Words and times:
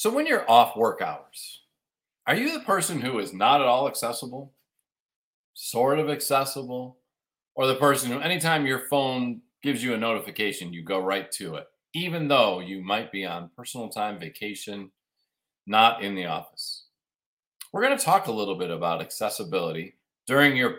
So 0.00 0.08
when 0.08 0.24
you're 0.24 0.50
off 0.50 0.78
work 0.78 1.02
hours, 1.02 1.60
are 2.26 2.34
you 2.34 2.54
the 2.54 2.64
person 2.64 3.02
who 3.02 3.18
is 3.18 3.34
not 3.34 3.60
at 3.60 3.66
all 3.66 3.86
accessible, 3.86 4.54
sort 5.52 5.98
of 5.98 6.08
accessible, 6.08 6.96
or 7.54 7.66
the 7.66 7.74
person 7.74 8.10
who, 8.10 8.18
anytime 8.18 8.64
your 8.64 8.88
phone 8.88 9.42
gives 9.62 9.84
you 9.84 9.92
a 9.92 9.98
notification, 9.98 10.72
you 10.72 10.82
go 10.82 11.00
right 11.00 11.30
to 11.32 11.56
it, 11.56 11.66
even 11.92 12.28
though 12.28 12.60
you 12.60 12.82
might 12.82 13.12
be 13.12 13.26
on 13.26 13.50
personal 13.54 13.90
time, 13.90 14.18
vacation, 14.18 14.90
not 15.66 16.02
in 16.02 16.14
the 16.14 16.24
office? 16.24 16.86
We're 17.70 17.84
going 17.84 17.98
to 17.98 18.02
talk 18.02 18.26
a 18.26 18.32
little 18.32 18.56
bit 18.56 18.70
about 18.70 19.02
accessibility 19.02 19.98
during 20.26 20.56
your 20.56 20.76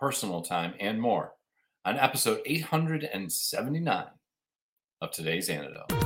personal 0.00 0.42
time 0.42 0.74
and 0.80 1.00
more 1.00 1.34
on 1.84 1.98
episode 1.98 2.40
879 2.44 4.06
of 5.02 5.12
today's 5.12 5.48
Antidote. 5.48 6.05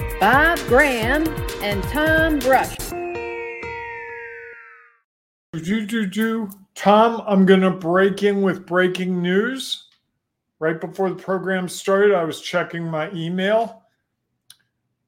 Bob 0.21 0.59
Graham 0.67 1.27
and 1.63 1.81
Tom 1.85 2.37
Brush. 2.37 2.77
Do, 5.53 5.87
do, 5.87 6.05
do. 6.05 6.47
Tom, 6.75 7.23
I'm 7.25 7.43
going 7.43 7.61
to 7.61 7.71
break 7.71 8.21
in 8.21 8.43
with 8.43 8.67
breaking 8.67 9.19
news. 9.19 9.87
Right 10.59 10.79
before 10.79 11.09
the 11.09 11.15
program 11.15 11.67
started, 11.67 12.13
I 12.13 12.23
was 12.23 12.39
checking 12.39 12.83
my 12.83 13.11
email. 13.13 13.81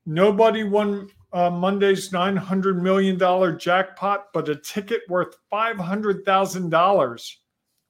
Nobody 0.08 0.64
won 0.64 1.12
uh, 1.32 1.52
Monday's 1.52 2.10
$900 2.10 2.82
million 2.82 3.60
jackpot, 3.60 4.30
but 4.34 4.50
a 4.50 4.56
ticket 4.56 5.02
worth 5.10 5.36
$500,000 5.54 7.32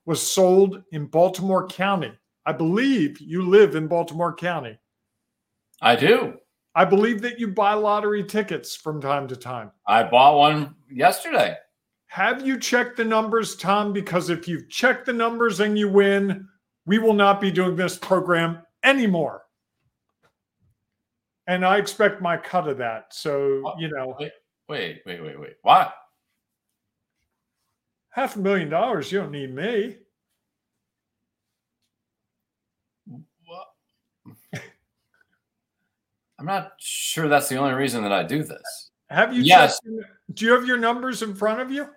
was 0.06 0.22
sold 0.22 0.84
in 0.92 1.06
Baltimore 1.06 1.70
County. 1.70 2.12
I 2.46 2.52
believe 2.52 3.22
you 3.22 3.48
live 3.48 3.76
in 3.76 3.88
Baltimore 3.88 4.36
County. 4.36 4.78
I 5.82 5.96
do. 5.96 6.38
I 6.76 6.86
believe 6.86 7.22
that 7.22 7.40
you 7.40 7.48
buy 7.50 7.74
lottery 7.74 8.24
tickets 8.24 8.76
from 8.76 9.00
time 9.00 9.28
to 9.28 9.36
time. 9.36 9.72
I 9.88 10.04
bought 10.04 10.38
one 10.38 10.76
yesterday. 10.92 11.56
Have 12.08 12.46
you 12.46 12.60
checked 12.60 12.98
the 12.98 13.06
numbers, 13.06 13.56
Tom? 13.56 13.94
Because 13.94 14.30
if 14.30 14.48
you've 14.48 14.70
checked 14.70 15.06
the 15.06 15.14
numbers 15.14 15.60
and 15.60 15.78
you 15.78 15.90
win, 15.90 16.48
we 16.86 17.00
will 17.00 17.14
not 17.14 17.40
be 17.42 17.52
doing 17.52 17.76
this 17.76 17.98
program 17.98 18.62
anymore. 18.84 19.44
And 21.48 21.66
I 21.66 21.78
expect 21.78 22.22
my 22.22 22.38
cut 22.38 22.68
of 22.68 22.78
that. 22.78 23.14
So, 23.14 23.74
you 23.78 23.90
know. 23.90 24.16
Wait, 24.20 24.32
wait, 24.70 25.02
wait, 25.06 25.24
wait, 25.24 25.40
wait. 25.40 25.54
Why? 25.62 25.92
Half 28.10 28.36
a 28.36 28.40
million 28.40 28.70
dollars, 28.70 29.12
you 29.12 29.20
don't 29.20 29.32
need 29.32 29.54
me. 29.54 29.98
I'm 36.44 36.48
not 36.48 36.74
sure 36.78 37.30
that's 37.30 37.48
the 37.48 37.56
only 37.56 37.74
reason 37.74 38.04
that 38.04 38.12
I 38.12 38.22
do 38.22 38.44
this. 38.44 38.92
Have 39.10 39.34
you 39.34 39.44
Yes. 39.44 39.80
checked? 39.80 40.10
Do 40.34 40.46
you 40.46 40.52
have 40.52 40.66
your 40.68 40.78
numbers 40.78 41.22
in 41.22 41.34
front 41.36 41.62
of 41.62 41.72
you? 41.72 41.90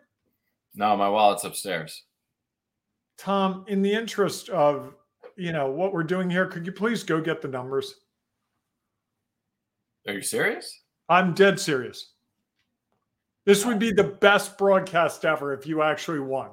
No, 0.73 0.97
my 0.97 1.09
wallet's 1.09 1.43
upstairs. 1.43 2.05
Tom, 3.19 3.65
in 3.67 3.83
the 3.83 3.93
interest 3.93 4.49
of, 4.51 4.95
you 5.35 5.51
know, 5.51 5.69
what 5.73 5.93
we're 5.93 6.05
doing 6.05 6.31
here, 6.31 6.47
could 6.47 6.65
you 6.65 6.71
please 6.71 7.03
go 7.03 7.21
get 7.21 7.43
the 7.43 7.49
numbers? 7.49 7.97
Are 10.07 10.13
you 10.13 10.23
serious? 10.23 10.81
I'm 11.09 11.35
dead 11.35 11.59
serious. 11.59 12.13
This 13.47 13.67
would 13.67 13.81
be 13.81 13.91
the 13.91 14.05
best 14.05 14.57
broadcast 14.59 15.25
ever 15.25 15.55
if 15.55 15.67
you 15.67 15.83
actually 15.83 16.21
won. 16.21 16.51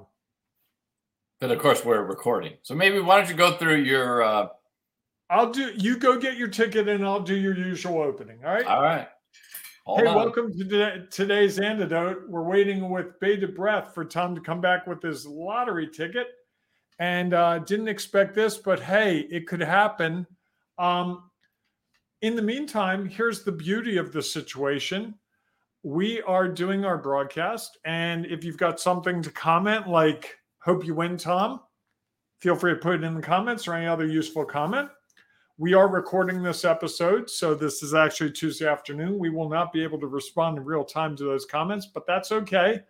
But 1.39 1.51
of 1.51 1.59
course, 1.59 1.85
we're 1.85 2.01
recording. 2.01 2.57
So 2.63 2.73
maybe 2.73 2.99
why 2.99 3.19
don't 3.19 3.29
you 3.29 3.35
go 3.35 3.55
through 3.55 3.81
your. 3.81 4.23
Uh, 4.23 4.47
I'll 5.29 5.51
do 5.51 5.71
you 5.75 5.97
go 5.97 6.19
get 6.19 6.37
your 6.37 6.47
ticket 6.47 6.87
and 6.87 7.05
I'll 7.05 7.21
do 7.21 7.35
your 7.35 7.55
usual 7.55 8.01
opening. 8.01 8.39
All 8.45 8.53
right. 8.53 8.65
all 8.65 8.81
right. 8.81 9.07
Hold 9.85 10.01
hey, 10.01 10.07
on. 10.07 10.15
welcome 10.15 10.51
to 10.51 10.63
today- 10.63 11.03
today's 11.11 11.59
antidote. 11.59 12.29
We're 12.29 12.43
waiting 12.43 12.89
with 12.89 13.19
bated 13.19 13.55
breath 13.55 13.93
for 13.93 14.05
Tom 14.05 14.33
to 14.35 14.41
come 14.41 14.61
back 14.61 14.87
with 14.87 15.01
his 15.01 15.25
lottery 15.25 15.89
ticket, 15.89 16.27
and 16.99 17.33
uh, 17.33 17.59
didn't 17.59 17.89
expect 17.89 18.33
this, 18.33 18.57
but 18.57 18.79
hey, 18.79 19.27
it 19.29 19.45
could 19.47 19.59
happen. 19.59 20.25
Um, 20.77 21.29
in 22.21 22.37
the 22.37 22.41
meantime, 22.41 23.05
here's 23.05 23.43
the 23.43 23.51
beauty 23.51 23.97
of 23.97 24.13
the 24.13 24.21
situation. 24.21 25.15
We 25.83 26.21
are 26.21 26.47
doing 26.47 26.85
our 26.85 26.97
broadcast, 26.97 27.77
and 27.83 28.25
if 28.25 28.45
you've 28.45 28.57
got 28.57 28.79
something 28.79 29.21
to 29.21 29.31
comment, 29.31 29.89
like 29.89 30.37
"Hope 30.59 30.85
you 30.85 30.95
win, 30.95 31.17
Tom," 31.17 31.59
feel 32.39 32.55
free 32.55 32.73
to 32.73 32.79
put 32.79 32.95
it 32.95 33.03
in 33.03 33.15
the 33.15 33.21
comments 33.21 33.67
or 33.67 33.73
any 33.73 33.87
other 33.87 34.05
useful 34.07 34.45
comment. 34.45 34.87
We 35.59 35.75
are 35.75 35.87
recording 35.87 36.41
this 36.41 36.65
episode, 36.65 37.29
so 37.29 37.53
this 37.53 37.83
is 37.83 37.93
actually 37.93 38.31
Tuesday 38.31 38.67
afternoon. 38.67 39.19
We 39.19 39.29
will 39.29 39.49
not 39.49 39.71
be 39.71 39.83
able 39.83 39.99
to 39.99 40.07
respond 40.07 40.57
in 40.57 40.65
real 40.65 40.83
time 40.83 41.15
to 41.17 41.23
those 41.25 41.45
comments, 41.45 41.85
but 41.85 42.07
that's 42.07 42.31
okay. 42.31 42.81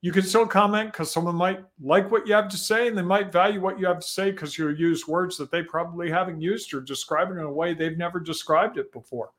You 0.00 0.10
can 0.10 0.24
still 0.24 0.44
comment 0.44 0.90
because 0.90 1.12
someone 1.12 1.36
might 1.36 1.60
like 1.80 2.10
what 2.10 2.26
you 2.26 2.34
have 2.34 2.48
to 2.48 2.56
say 2.56 2.88
and 2.88 2.98
they 2.98 3.02
might 3.02 3.30
value 3.30 3.60
what 3.60 3.78
you 3.78 3.86
have 3.86 4.00
to 4.00 4.08
say 4.08 4.32
because 4.32 4.58
you 4.58 4.70
use 4.70 5.06
words 5.06 5.36
that 5.38 5.52
they 5.52 5.62
probably 5.62 6.10
haven't 6.10 6.40
used 6.40 6.74
or 6.74 6.80
describe 6.80 7.30
it 7.30 7.34
in 7.34 7.44
a 7.44 7.52
way 7.52 7.74
they've 7.74 7.96
never 7.96 8.18
described 8.18 8.76
it 8.76 8.90
before. 8.90 9.30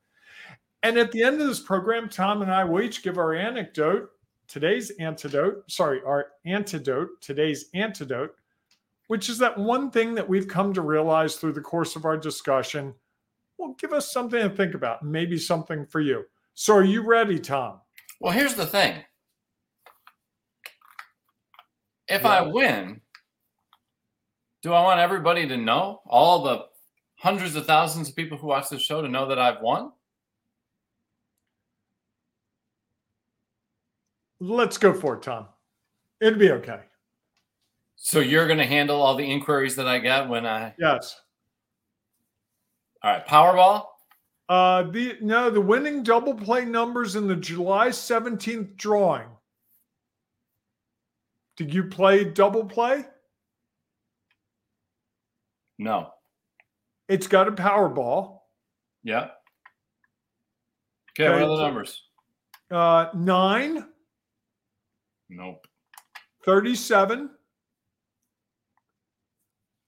And 0.82 0.98
at 0.98 1.12
the 1.12 1.24
end 1.24 1.42
of 1.42 1.48
this 1.48 1.60
program, 1.60 2.08
Tom 2.08 2.42
and 2.42 2.50
I 2.52 2.64
will 2.64 2.82
each 2.82 3.04
give 3.04 3.18
our 3.18 3.34
anecdote, 3.34 4.12
today's 4.48 4.92
antidote, 4.92 5.70
sorry, 5.70 6.02
our 6.06 6.28
antidote, 6.46 7.20
today's 7.20 7.66
antidote 7.74 8.34
which 9.08 9.30
is 9.30 9.38
that 9.38 9.58
one 9.58 9.92
thing 9.92 10.16
that 10.16 10.28
we've 10.28 10.48
come 10.48 10.74
to 10.74 10.82
realize 10.82 11.36
through 11.36 11.54
the 11.54 11.62
course 11.62 11.96
of 11.96 12.06
our 12.06 12.18
discussion 12.18 12.94
will 13.58 13.74
give 13.76 13.94
us 13.94 14.12
something 14.12 14.42
to 14.42 14.50
think 14.50 14.74
about, 14.74 15.04
maybe 15.04 15.38
something 15.38 15.86
for 15.86 16.02
you. 16.02 16.26
So, 16.54 16.76
are 16.76 16.84
you 16.84 17.06
ready, 17.06 17.40
Tom? 17.40 17.82
Well, 18.20 18.34
here's 18.34 18.56
the 18.56 18.66
thing. 18.66 19.04
If 22.08 22.26
I 22.26 22.42
win, 22.42 23.02
do 24.62 24.74
I 24.74 24.82
want 24.84 25.00
everybody 25.00 25.48
to 25.48 25.58
know, 25.58 26.02
all 26.06 26.44
the 26.44 26.66
hundreds 27.18 27.56
of 27.56 27.66
thousands 27.66 28.10
of 28.10 28.16
people 28.16 28.38
who 28.38 28.48
watch 28.48 28.70
this 28.70 28.82
show 28.82 29.02
to 29.02 29.08
know 29.08 29.28
that 29.28 29.40
I've 29.40 29.62
won? 29.62 29.92
Let's 34.40 34.78
go 34.78 34.94
for 34.94 35.16
it, 35.16 35.24
Tom. 35.24 35.48
It'd 36.22 36.40
be 36.40 36.52
okay. 36.52 36.82
So 37.96 38.20
you're 38.20 38.48
going 38.48 38.60
to 38.60 38.66
handle 38.66 39.02
all 39.02 39.16
the 39.16 39.30
inquiries 39.30 39.76
that 39.78 39.88
I 39.88 40.00
get 40.00 40.30
when 40.30 40.46
I. 40.46 40.74
Yes. 40.78 41.20
All 43.02 43.12
right, 43.14 43.28
Powerball. 43.28 43.86
Uh, 44.48 44.84
the 44.84 45.18
no, 45.22 45.50
the 45.50 45.62
winning 45.62 46.04
double 46.04 46.36
play 46.36 46.66
numbers 46.66 47.16
in 47.16 47.28
the 47.28 47.36
July 47.36 47.90
17th 47.90 48.76
drawing. 48.78 49.28
Did 51.58 51.74
you 51.74 51.86
play 51.86 52.24
double 52.26 52.66
play? 52.66 53.06
No. 55.80 56.12
It's 57.08 57.28
got 57.28 57.48
a 57.48 57.52
Powerball. 57.52 58.40
Yeah. 59.04 59.30
Okay, 61.12 61.30
what 61.30 61.36
Okay, 61.36 61.44
are 61.44 61.48
the 61.48 61.64
numbers? 61.64 62.04
Uh, 62.72 63.08
9, 63.16 63.86
Nope. 65.30 65.66
37, 66.46 67.30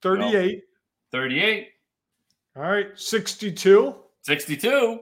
38, 0.02 0.62
38, 1.12 1.70
all 2.56 2.64
right, 2.64 2.88
62. 2.96 3.96
62. 4.24 5.00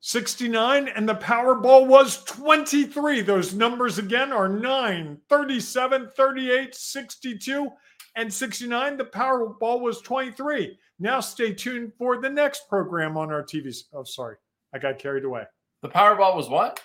69 0.00 0.88
and 0.88 1.08
the 1.08 1.14
Powerball 1.14 1.86
was 1.86 2.24
23. 2.24 3.20
Those 3.20 3.52
numbers 3.52 3.98
again 3.98 4.32
are 4.32 4.48
9, 4.48 5.18
37, 5.28 6.10
38, 6.16 6.74
62 6.74 7.68
and 8.16 8.32
69. 8.32 8.96
The 8.96 9.04
Powerball 9.04 9.80
was 9.80 10.00
23. 10.00 10.78
Now 10.98 11.20
stay 11.20 11.52
tuned 11.52 11.92
for 11.98 12.20
the 12.20 12.30
next 12.30 12.68
program 12.68 13.16
on 13.16 13.30
our 13.30 13.42
TV. 13.42 13.76
Oh, 13.92 14.04
sorry. 14.04 14.36
I 14.72 14.78
got 14.78 14.98
carried 14.98 15.24
away. 15.24 15.44
The 15.82 15.88
Powerball 15.88 16.36
was 16.36 16.48
what? 16.48 16.80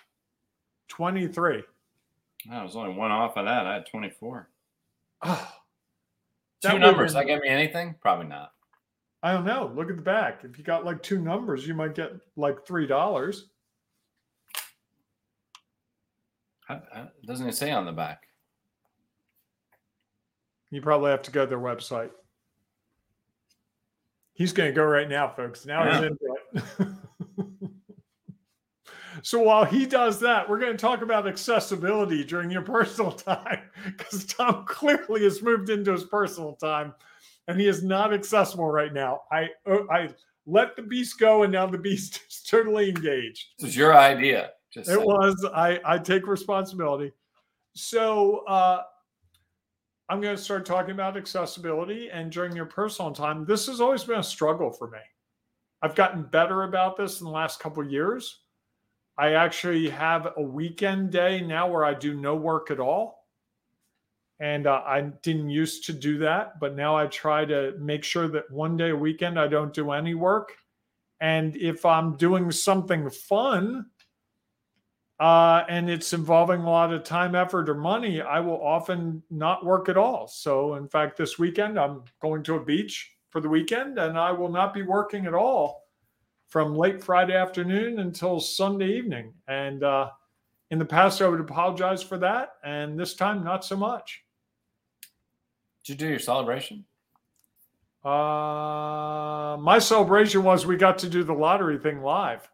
23. 0.89 1.63
I 2.51 2.63
was 2.63 2.75
only 2.75 2.93
one 2.93 3.11
off 3.11 3.37
of 3.37 3.45
that. 3.45 3.65
I 3.65 3.75
had 3.75 3.85
24. 3.85 4.49
Oh, 5.23 5.51
Two 6.71 6.79
numbers. 6.79 7.13
been- 7.13 7.21
That 7.21 7.33
get 7.33 7.41
me 7.41 7.49
anything? 7.49 7.95
Probably 8.01 8.25
not. 8.27 8.53
I 9.21 9.31
don't 9.33 9.45
know. 9.45 9.71
Look 9.75 9.89
at 9.89 9.95
the 9.95 10.01
back. 10.01 10.43
If 10.43 10.57
you 10.57 10.63
got 10.63 10.83
like 10.85 11.01
two 11.03 11.19
numbers, 11.19 11.65
you 11.67 11.73
might 11.73 11.95
get 11.95 12.11
like 12.35 12.65
$3. 12.65 13.43
How- 16.67 16.83
how- 16.93 17.11
Doesn't 17.25 17.47
it 17.47 17.55
say 17.55 17.71
on 17.71 17.85
the 17.85 17.91
back? 17.91 18.27
You 20.71 20.81
probably 20.81 21.11
have 21.11 21.21
to 21.23 21.31
go 21.31 21.41
to 21.45 21.49
their 21.49 21.59
website. 21.59 22.11
He's 24.33 24.51
going 24.53 24.69
to 24.71 24.75
go 24.75 24.83
right 24.83 25.07
now, 25.07 25.29
folks. 25.29 25.65
Now 25.65 25.85
he's 25.91 26.03
into 26.03 26.35
it. 26.53 26.87
so 29.23 29.39
while 29.39 29.63
he 29.63 29.85
does 29.85 30.19
that, 30.19 30.49
we're 30.49 30.59
going 30.59 30.73
to 30.73 30.77
talk 30.77 31.01
about 31.01 31.27
accessibility 31.27 32.23
during 32.25 32.51
your 32.51 32.61
personal 32.61 33.11
time 33.11 33.61
because 33.85 34.25
Tom 34.25 34.65
clearly 34.65 35.23
has 35.23 35.41
moved 35.41 35.69
into 35.69 35.93
his 35.93 36.03
personal 36.03 36.53
time 36.55 36.93
and 37.47 37.59
he 37.59 37.67
is 37.67 37.83
not 37.83 38.13
accessible 38.13 38.69
right 38.69 38.93
now. 38.93 39.21
I 39.31 39.49
uh, 39.65 39.79
I 39.89 40.09
let 40.45 40.75
the 40.75 40.81
beast 40.81 41.19
go 41.19 41.43
and 41.43 41.53
now 41.53 41.65
the 41.65 41.77
beast 41.77 42.21
is 42.29 42.43
totally 42.43 42.89
engaged. 42.89 43.45
This 43.59 43.69
is 43.71 43.77
your 43.77 43.97
idea. 43.97 44.51
Just 44.73 44.89
It 44.89 44.95
saying. 44.95 45.05
was. 45.05 45.47
I 45.55 45.79
I 45.85 45.97
take 45.97 46.27
responsibility. 46.27 47.13
So 47.75 48.43
uh, 48.45 48.83
I'm 50.09 50.19
going 50.19 50.35
to 50.35 50.41
start 50.41 50.65
talking 50.65 50.91
about 50.91 51.15
accessibility 51.15 52.09
and 52.11 52.31
during 52.31 52.55
your 52.55 52.65
personal 52.65 53.11
time. 53.11 53.45
This 53.45 53.67
has 53.67 53.79
always 53.79 54.03
been 54.03 54.19
a 54.19 54.23
struggle 54.23 54.69
for 54.69 54.89
me. 54.89 54.99
I've 55.81 55.95
gotten 55.95 56.23
better 56.23 56.63
about 56.63 56.97
this 56.97 57.19
in 57.21 57.25
the 57.25 57.31
last 57.31 57.59
couple 57.59 57.83
of 57.83 57.91
years. 57.91 58.42
I 59.17 59.33
actually 59.33 59.89
have 59.89 60.33
a 60.37 60.41
weekend 60.41 61.11
day 61.11 61.41
now 61.41 61.69
where 61.69 61.85
I 61.85 61.93
do 61.93 62.15
no 62.15 62.35
work 62.35 62.71
at 62.71 62.79
all. 62.79 63.27
And 64.39 64.65
uh, 64.65 64.81
I 64.85 65.01
didn't 65.01 65.49
used 65.49 65.85
to 65.85 65.93
do 65.93 66.17
that, 66.19 66.59
but 66.59 66.75
now 66.75 66.97
I 66.97 67.05
try 67.07 67.45
to 67.45 67.75
make 67.79 68.03
sure 68.03 68.27
that 68.29 68.49
one 68.51 68.75
day 68.75 68.89
a 68.89 68.95
weekend 68.95 69.39
I 69.39 69.47
don't 69.47 69.73
do 69.73 69.91
any 69.91 70.15
work. 70.15 70.53
And 71.21 71.55
if 71.55 71.85
I'm 71.85 72.17
doing 72.17 72.51
something 72.51 73.09
fun, 73.09 73.85
uh, 75.19 75.63
and 75.69 75.89
it's 75.89 76.11
involving 76.11 76.61
a 76.61 76.69
lot 76.69 76.91
of 76.91 77.03
time, 77.03 77.35
effort, 77.35 77.69
or 77.69 77.75
money, 77.75 78.21
I 78.21 78.39
will 78.39 78.61
often 78.61 79.21
not 79.29 79.63
work 79.63 79.87
at 79.87 79.95
all. 79.95 80.27
So, 80.27 80.75
in 80.75 80.89
fact, 80.89 81.15
this 81.15 81.37
weekend 81.37 81.79
I'm 81.79 82.03
going 82.19 82.43
to 82.43 82.55
a 82.55 82.65
beach 82.65 83.11
for 83.29 83.39
the 83.39 83.47
weekend, 83.47 83.99
and 83.99 84.17
I 84.17 84.31
will 84.31 84.49
not 84.49 84.73
be 84.73 84.81
working 84.81 85.27
at 85.27 85.33
all 85.33 85.82
from 86.53 86.75
late 86.75 87.03
Friday 87.03 87.35
afternoon 87.35 87.97
until 87.97 88.39
Sunday 88.39 88.95
evening. 88.95 89.33
And 89.47 89.83
uh, 89.83 90.11
in 90.69 90.77
the 90.77 90.85
past, 90.85 91.19
I 91.19 91.27
would 91.27 91.39
apologize 91.39 92.03
for 92.03 92.19
that, 92.19 92.57
and 92.63 92.97
this 92.97 93.15
time, 93.15 93.43
not 93.43 93.65
so 93.65 93.75
much. 93.75 94.23
Did 95.83 95.93
you 95.93 95.97
do 95.97 96.09
your 96.11 96.19
celebration? 96.19 96.85
Uh, 98.05 99.57
my 99.59 99.79
celebration 99.79 100.43
was 100.43 100.63
we 100.67 100.77
got 100.77 100.99
to 100.99 101.09
do 101.09 101.23
the 101.23 101.33
lottery 101.33 101.79
thing 101.79 102.03
live. 102.03 102.47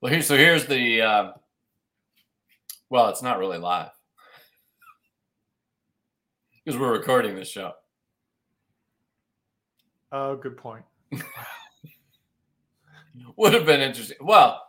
Well, 0.00 0.12
here, 0.12 0.22
so 0.22 0.36
here's 0.36 0.66
the. 0.66 1.02
Uh, 1.02 1.32
well, 2.88 3.08
it's 3.08 3.20
not 3.22 3.40
really 3.40 3.58
live 3.58 3.90
because 6.64 6.78
we're 6.78 6.92
recording 6.92 7.34
this 7.34 7.50
show. 7.50 7.72
Oh, 10.12 10.36
good 10.36 10.56
point. 10.56 10.84
Would 13.36 13.54
have 13.54 13.66
been 13.66 13.80
interesting. 13.80 14.16
Well, 14.20 14.62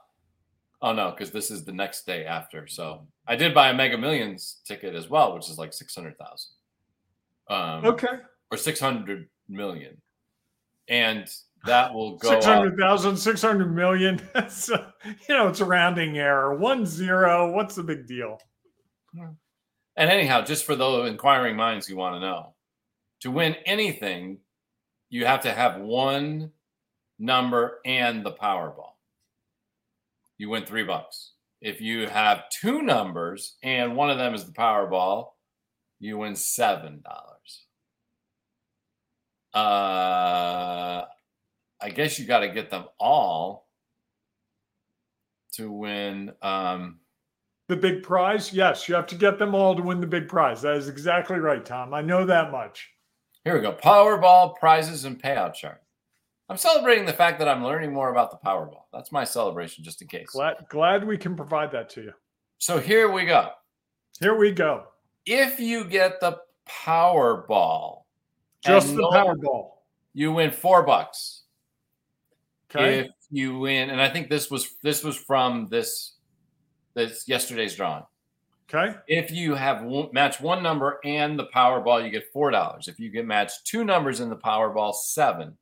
oh 0.82 0.94
no, 0.94 1.12
because 1.12 1.32
this 1.32 1.52
is 1.52 1.66
the 1.66 1.72
next 1.74 2.06
day 2.06 2.26
after. 2.26 2.68
So 2.68 3.08
I 3.28 3.36
did 3.36 3.54
buy 3.54 3.70
a 3.70 3.74
Mega 3.74 3.98
Millions 3.98 4.62
ticket 4.66 4.96
as 4.96 5.10
well, 5.10 5.34
which 5.34 5.50
is 5.50 5.58
like 5.58 5.74
six 5.74 5.96
hundred 5.96 6.18
thousand. 6.18 6.52
Um, 7.50 7.86
Okay. 7.86 8.20
Or 8.52 8.58
six 8.58 8.80
hundred 8.80 9.28
million, 9.48 10.02
and 10.88 11.28
that 11.66 11.94
will 11.94 12.18
go. 12.18 12.30
Six 12.30 12.46
hundred 12.46 12.78
thousand, 12.78 13.18
six 13.18 13.42
hundred 13.42 13.76
million. 13.76 14.20
That's 14.34 14.72
uh, 14.72 14.92
you 15.06 15.36
know, 15.36 15.48
it's 15.48 15.60
a 15.60 15.66
rounding 15.66 16.18
error. 16.18 16.56
One 16.56 16.86
zero. 16.86 17.52
What's 17.52 17.76
the 17.76 17.84
big 17.84 18.08
deal? 18.08 18.40
And 19.16 20.10
anyhow, 20.10 20.42
just 20.42 20.66
for 20.66 20.76
those 20.76 21.10
inquiring 21.10 21.56
minds 21.56 21.86
who 21.86 21.96
want 21.96 22.16
to 22.16 22.20
know, 22.20 22.54
to 23.22 23.32
win 23.32 23.56
anything, 23.66 24.40
you 25.10 25.26
have 25.26 25.42
to 25.42 25.52
have 25.52 25.82
one 25.82 26.52
number 27.20 27.80
and 27.86 28.26
the 28.26 28.32
Powerball. 28.32 28.94
You 30.38 30.50
win 30.50 30.66
three 30.66 30.84
bucks. 30.84 31.34
If 31.62 31.82
you 31.82 32.08
have 32.08 32.50
two 32.50 32.82
numbers 32.82 33.58
and 33.62 33.96
one 33.96 34.10
of 34.10 34.18
them 34.18 34.34
is 34.34 34.46
the 34.46 34.54
Powerball, 34.54 35.32
you 36.00 36.18
win 36.18 36.36
seven 36.36 37.02
dollars. 37.04 37.66
Uh, 39.54 41.06
I 41.82 41.90
guess 41.94 42.20
you 42.20 42.26
got 42.26 42.40
to 42.40 42.50
get 42.50 42.70
them 42.70 42.86
all 43.00 43.68
to 45.54 45.72
win. 45.72 46.32
Um, 46.42 47.00
The 47.68 47.76
big 47.76 48.04
prize? 48.04 48.54
Yes, 48.54 48.88
you 48.88 48.96
have 48.96 49.08
to 49.08 49.16
get 49.16 49.40
them 49.40 49.54
all 49.56 49.76
to 49.76 49.82
win 49.82 50.00
the 50.00 50.08
big 50.08 50.28
prize. 50.28 50.62
That 50.62 50.78
is 50.78 50.88
exactly 50.88 51.38
right, 51.40 51.66
Tom. 51.66 51.94
I 51.94 52.02
know 52.02 52.26
that 52.26 52.52
much. 52.52 52.90
Here 53.44 53.56
we 53.56 53.62
go. 53.62 53.74
Powerball 53.74 54.56
prizes 54.56 55.06
and 55.06 55.22
payout 55.22 55.56
chart. 55.56 55.82
I'm 56.50 56.58
celebrating 56.58 57.06
the 57.06 57.14
fact 57.14 57.38
that 57.40 57.48
I'm 57.48 57.64
learning 57.64 57.94
more 57.94 58.10
about 58.12 58.32
the 58.32 58.38
Powerball. 58.38 58.84
That's 58.92 59.12
my 59.12 59.24
celebration, 59.24 59.84
just 59.84 60.02
in 60.02 60.08
case. 60.08 60.30
Glad 60.32 60.56
glad 60.70 61.06
we 61.06 61.18
can 61.18 61.36
provide 61.36 61.72
that 61.74 61.90
to 61.92 62.02
you. 62.02 62.14
So 62.58 62.80
here 62.80 63.12
we 63.12 63.26
go. 63.26 63.50
Here 64.20 64.36
we 64.36 64.52
go. 64.52 64.86
If 65.26 65.60
you 65.60 65.86
get 65.86 66.20
the 66.20 66.40
Powerball, 66.68 68.02
Just 68.66 68.96
the 68.96 69.04
Powerball. 69.04 69.70
you 70.14 70.32
win 70.34 70.52
four 70.52 70.84
bucks. 70.84 71.44
Okay. 72.76 73.00
If 73.02 73.08
you 73.32 73.60
win, 73.60 73.90
and 73.92 74.02
I 74.02 74.10
think 74.10 74.30
this 74.30 74.50
was 74.50 74.76
this 74.82 75.04
was 75.04 75.16
from 75.18 75.68
this 75.70 76.16
this 76.96 77.28
yesterday's 77.28 77.76
drawing. 77.76 78.04
okay. 78.74 78.98
If 79.08 79.32
you 79.32 79.54
have 79.56 79.84
one, 79.84 80.10
match 80.14 80.42
one 80.42 80.62
number 80.64 81.00
and 81.04 81.38
the 81.38 81.46
Powerball, 81.56 82.04
you 82.04 82.10
get 82.10 82.32
four 82.34 82.50
dollars. 82.52 82.88
If 82.88 83.00
you 83.00 83.10
get 83.12 83.26
match 83.28 83.52
two 83.66 83.84
numbers 83.84 84.20
in 84.20 84.30
the 84.30 84.36
Powerball, 84.38 84.94
seven. 84.96 85.56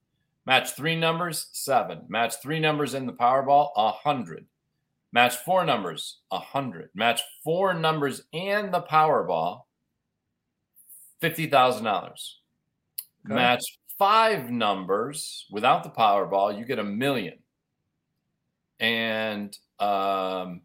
Match 0.48 0.78
three 0.78 0.96
numbers, 0.96 1.50
seven. 1.52 2.04
Match 2.08 2.36
three 2.42 2.62
numbers 2.62 2.94
in 2.94 3.06
the 3.06 3.12
Powerball, 3.12 3.72
a 3.76 3.92
hundred. 3.92 4.46
Match 5.12 5.36
four 5.36 5.66
numbers, 5.66 6.20
a 6.32 6.40
hundred. 6.40 6.90
Match 6.96 7.20
four 7.44 7.74
numbers 7.74 8.22
and 8.32 8.74
the 8.74 8.82
Powerball, 8.82 9.64
fifty 11.20 11.48
thousand 11.48 11.84
dollars. 11.84 12.40
Okay. 13.26 13.36
Match 13.36 13.62
five 14.00 14.50
numbers 14.50 15.46
without 15.52 15.84
the 15.84 15.90
Powerball, 15.90 16.58
you 16.58 16.64
get 16.64 16.80
a 16.80 16.84
million. 16.84 17.40
And 18.80 19.54
um, 19.80 20.62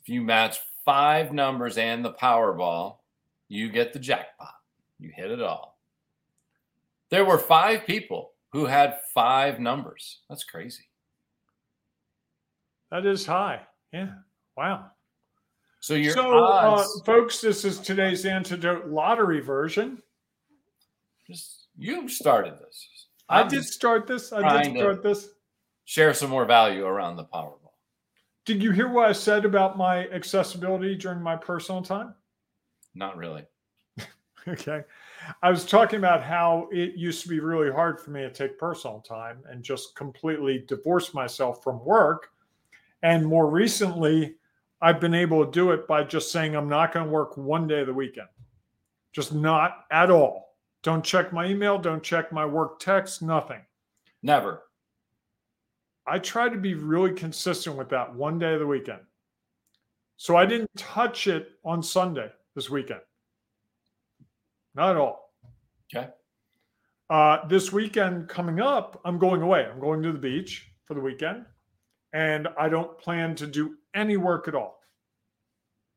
if 0.00 0.08
you 0.08 0.20
match 0.20 0.58
five 0.84 1.32
numbers 1.32 1.78
and 1.78 2.04
the 2.04 2.12
Powerball, 2.12 2.96
you 3.46 3.70
get 3.70 3.92
the 3.92 4.00
jackpot. 4.00 4.56
You 4.98 5.12
hit 5.14 5.30
it 5.30 5.42
all. 5.42 5.78
There 7.10 7.24
were 7.24 7.38
five 7.38 7.86
people 7.86 8.32
who 8.52 8.66
had 8.66 8.98
five 9.14 9.60
numbers. 9.60 10.20
That's 10.28 10.44
crazy. 10.44 10.84
That 12.90 13.04
is 13.06 13.26
high. 13.26 13.62
Yeah. 13.92 14.10
Wow. 14.56 14.86
So 15.80 15.94
your 15.94 16.14
so, 16.14 16.38
uh, 16.38 16.40
odds, 16.42 17.02
folks, 17.04 17.40
this 17.40 17.64
is 17.64 17.78
today's 17.78 18.24
antidote 18.24 18.86
lottery 18.86 19.40
version. 19.40 20.02
just 21.26 21.68
you 21.76 22.08
started 22.08 22.54
this. 22.58 22.88
I 23.28 23.42
I'm 23.42 23.48
did 23.48 23.64
start 23.64 24.06
this. 24.06 24.32
I 24.32 24.62
did 24.62 24.76
start 24.76 25.02
this. 25.02 25.28
share 25.84 26.14
some 26.14 26.30
more 26.30 26.44
value 26.44 26.86
around 26.86 27.16
the 27.16 27.24
Powerball. 27.24 27.72
Did 28.46 28.62
you 28.62 28.70
hear 28.70 28.88
what 28.88 29.08
I 29.08 29.12
said 29.12 29.44
about 29.44 29.76
my 29.76 30.08
accessibility 30.08 30.94
during 30.94 31.20
my 31.20 31.36
personal 31.36 31.82
time? 31.82 32.14
Not 32.94 33.16
really. 33.16 33.44
Okay. 34.48 34.82
I 35.42 35.50
was 35.50 35.64
talking 35.64 35.98
about 35.98 36.22
how 36.22 36.68
it 36.72 36.94
used 36.94 37.22
to 37.22 37.28
be 37.28 37.40
really 37.40 37.70
hard 37.70 38.00
for 38.00 38.10
me 38.10 38.22
to 38.22 38.30
take 38.30 38.58
personal 38.58 39.00
time 39.00 39.38
and 39.48 39.62
just 39.62 39.96
completely 39.96 40.64
divorce 40.66 41.14
myself 41.14 41.62
from 41.62 41.84
work. 41.84 42.30
And 43.02 43.26
more 43.26 43.50
recently, 43.50 44.36
I've 44.80 45.00
been 45.00 45.14
able 45.14 45.44
to 45.44 45.50
do 45.50 45.72
it 45.72 45.86
by 45.88 46.04
just 46.04 46.30
saying 46.30 46.54
I'm 46.54 46.68
not 46.68 46.92
going 46.92 47.06
to 47.06 47.10
work 47.10 47.36
one 47.36 47.66
day 47.66 47.80
of 47.80 47.86
the 47.86 47.94
weekend. 47.94 48.28
Just 49.12 49.34
not 49.34 49.84
at 49.90 50.10
all. 50.10 50.54
Don't 50.82 51.04
check 51.04 51.32
my 51.32 51.46
email, 51.46 51.78
don't 51.78 52.02
check 52.02 52.32
my 52.32 52.46
work 52.46 52.78
text, 52.78 53.22
nothing. 53.22 53.60
Never. 54.22 54.62
I 56.06 56.18
try 56.18 56.48
to 56.48 56.56
be 56.56 56.74
really 56.74 57.12
consistent 57.12 57.76
with 57.76 57.88
that 57.88 58.14
one 58.14 58.38
day 58.38 58.54
of 58.54 58.60
the 58.60 58.66
weekend. 58.66 59.00
So 60.16 60.36
I 60.36 60.46
didn't 60.46 60.70
touch 60.76 61.26
it 61.26 61.52
on 61.64 61.82
Sunday 61.82 62.30
this 62.54 62.70
weekend. 62.70 63.00
Not 64.76 64.90
at 64.90 64.96
all. 64.96 65.32
Okay. 65.94 66.08
Uh, 67.08 67.46
this 67.48 67.72
weekend 67.72 68.28
coming 68.28 68.60
up, 68.60 69.00
I'm 69.04 69.18
going 69.18 69.40
away. 69.40 69.64
I'm 69.64 69.80
going 69.80 70.02
to 70.02 70.12
the 70.12 70.18
beach 70.18 70.70
for 70.84 70.94
the 70.94 71.00
weekend, 71.00 71.46
and 72.12 72.48
I 72.58 72.68
don't 72.68 72.98
plan 72.98 73.34
to 73.36 73.46
do 73.46 73.76
any 73.94 74.16
work 74.16 74.48
at 74.48 74.54
all. 74.54 74.80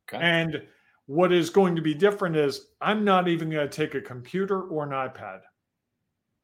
Okay. 0.08 0.24
And 0.24 0.64
what 1.08 1.34
is 1.34 1.50
going 1.50 1.76
to 1.76 1.82
be 1.82 1.94
different 1.94 2.36
is 2.36 2.68
I'm 2.80 3.04
not 3.04 3.28
even 3.28 3.50
going 3.50 3.68
to 3.68 3.76
take 3.76 3.96
a 3.96 4.02
computer 4.02 4.62
or 4.62 4.84
an 4.84 4.92
iPad. 4.92 5.40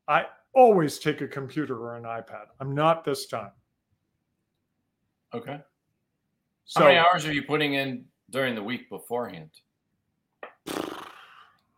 I 0.08 0.26
always 0.54 1.00
take 1.00 1.22
a 1.22 1.28
computer 1.28 1.78
or 1.78 1.96
an 1.96 2.04
iPad. 2.04 2.46
I'm 2.60 2.74
not 2.74 3.06
this 3.06 3.28
time. 3.28 3.52
Okay. 5.34 5.60
So 6.66 6.80
How 6.80 6.88
many 6.88 6.98
hours 6.98 7.26
are 7.26 7.34
you 7.34 7.44
putting 7.44 7.76
in 7.76 8.06
during 8.32 8.56
the 8.56 8.64
week 8.64 8.90
beforehand? 8.90 9.52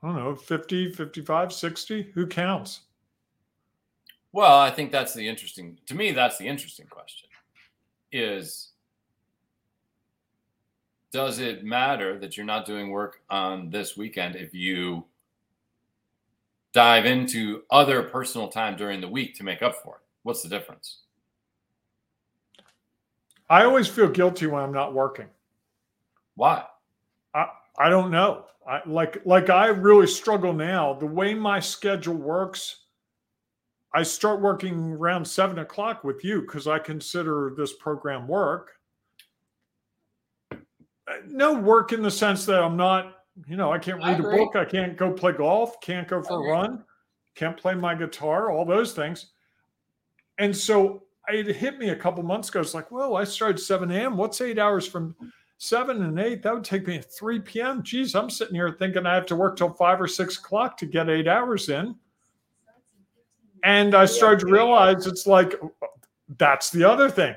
I 0.04 0.08
don't 0.08 0.16
know, 0.16 0.36
50, 0.36 0.94
55, 0.94 1.54
60? 1.54 2.12
Who 2.14 2.28
counts? 2.28 2.82
Well, 4.32 4.60
I 4.60 4.70
think 4.70 4.92
that's 4.92 5.14
the 5.14 5.28
interesting 5.28 5.78
to 5.88 5.96
me 5.96 6.12
that's 6.12 6.38
the 6.38 6.48
interesting 6.48 6.88
question. 6.88 7.30
Is 8.12 8.70
does 11.12 11.40
it 11.40 11.64
matter 11.64 12.20
that 12.20 12.38
you're 12.38 12.46
not 12.46 12.66
doing 12.66 12.90
work 12.90 13.22
on 13.30 13.70
this 13.70 13.98
weekend 13.98 14.36
if 14.36 14.54
you 14.54 15.06
dive 16.74 17.06
into 17.06 17.64
other 17.72 18.04
personal 18.04 18.50
time 18.50 18.76
during 18.76 19.02
the 19.02 19.08
week 19.08 19.36
to 19.36 19.44
make 19.44 19.64
up 19.64 19.76
for 19.76 19.96
it? 19.96 20.02
What's 20.24 20.44
the 20.44 20.50
difference? 20.50 21.00
I 23.50 23.64
always 23.64 23.88
feel 23.88 24.10
guilty 24.10 24.46
when 24.46 24.62
I'm 24.62 24.74
not 24.74 24.94
working. 24.94 25.28
Why? 26.36 26.66
I 27.78 27.88
I 27.88 27.90
don't 27.90 28.12
know. 28.12 28.46
I 28.68 28.82
like 28.86 29.22
like 29.26 29.50
I 29.50 29.68
really 29.68 30.08
struggle 30.08 30.54
now. 30.54 30.94
The 30.94 31.06
way 31.06 31.34
my 31.34 31.60
schedule 31.60 32.16
works, 32.16 32.84
I 33.94 34.04
start 34.04 34.42
working 34.42 34.94
around 34.94 35.26
seven 35.26 35.60
o'clock 35.60 36.04
with 36.04 36.24
you 36.24 36.42
because 36.42 36.68
I 36.68 36.80
consider 36.80 37.54
this 37.56 37.74
program 37.74 38.28
work. 38.28 38.72
Uh, 40.52 40.56
no 41.26 41.54
work 41.54 41.94
in 41.94 42.02
the 42.02 42.12
sense 42.12 42.46
that 42.46 42.62
I'm 42.62 42.76
not, 42.76 43.20
you 43.48 43.56
know, 43.56 43.72
I 43.72 43.80
can't 43.80 44.04
read 44.04 44.20
a 44.20 44.24
book, 44.24 44.58
I 44.58 44.66
can't 44.66 44.98
go 44.98 45.14
play 45.14 45.32
golf, 45.32 45.80
can't 45.80 46.08
go 46.08 46.22
for 46.22 46.46
a 46.46 46.52
run, 46.52 46.84
can't 47.36 47.56
play 47.56 47.76
my 47.76 47.96
guitar, 47.96 48.52
all 48.52 48.66
those 48.66 48.92
things. 48.92 49.28
And 50.38 50.56
so 50.56 51.04
it 51.30 51.56
hit 51.56 51.78
me 51.78 51.90
a 51.90 51.96
couple 51.96 52.24
months 52.24 52.50
ago. 52.50 52.60
It's 52.60 52.74
like, 52.74 52.92
whoa, 52.92 53.16
I 53.16 53.24
started 53.24 53.60
7 53.60 53.90
a.m. 53.92 54.18
What's 54.18 54.42
eight 54.42 54.60
hours 54.60 54.86
from 54.86 55.16
seven 55.58 56.04
and 56.04 56.20
eight? 56.20 56.44
That 56.44 56.54
would 56.54 56.64
take 56.64 56.88
me 56.88 56.98
at 56.98 57.12
3 57.12 57.40
p.m. 57.40 57.84
Geez, 57.84 58.16
I'm 58.16 58.30
sitting 58.30 58.56
here 58.56 58.72
thinking 58.72 59.06
I 59.06 59.16
have 59.16 59.26
to 59.28 59.36
work 59.36 59.58
till 59.58 59.74
five 59.74 60.02
or 60.02 60.08
six 60.08 60.38
o'clock 60.38 60.78
to 60.78 60.86
get 60.86 61.10
eight 61.10 61.28
hours 61.28 61.70
in. 61.70 61.96
And 63.64 63.96
I 63.96 64.06
started 64.06 64.42
to 64.42 64.52
realize 64.52 65.08
it's 65.08 65.28
like, 65.28 65.56
that's 66.38 66.70
the 66.70 66.84
other 66.84 67.10
thing. 67.10 67.36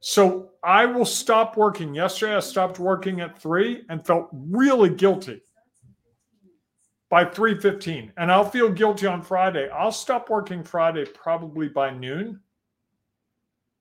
So 0.00 0.50
I 0.62 0.86
will 0.86 1.04
stop 1.04 1.56
working. 1.56 1.94
Yesterday, 1.94 2.36
I 2.36 2.40
stopped 2.40 2.78
working 2.78 3.20
at 3.20 3.38
three 3.38 3.82
and 3.88 4.06
felt 4.06 4.28
really 4.32 4.90
guilty 4.90 5.42
by 7.08 7.24
3.15 7.24 8.10
and 8.16 8.32
i'll 8.32 8.48
feel 8.48 8.70
guilty 8.70 9.06
on 9.06 9.22
friday 9.22 9.68
i'll 9.70 9.92
stop 9.92 10.28
working 10.28 10.62
friday 10.64 11.04
probably 11.04 11.68
by 11.68 11.90
noon 11.90 12.40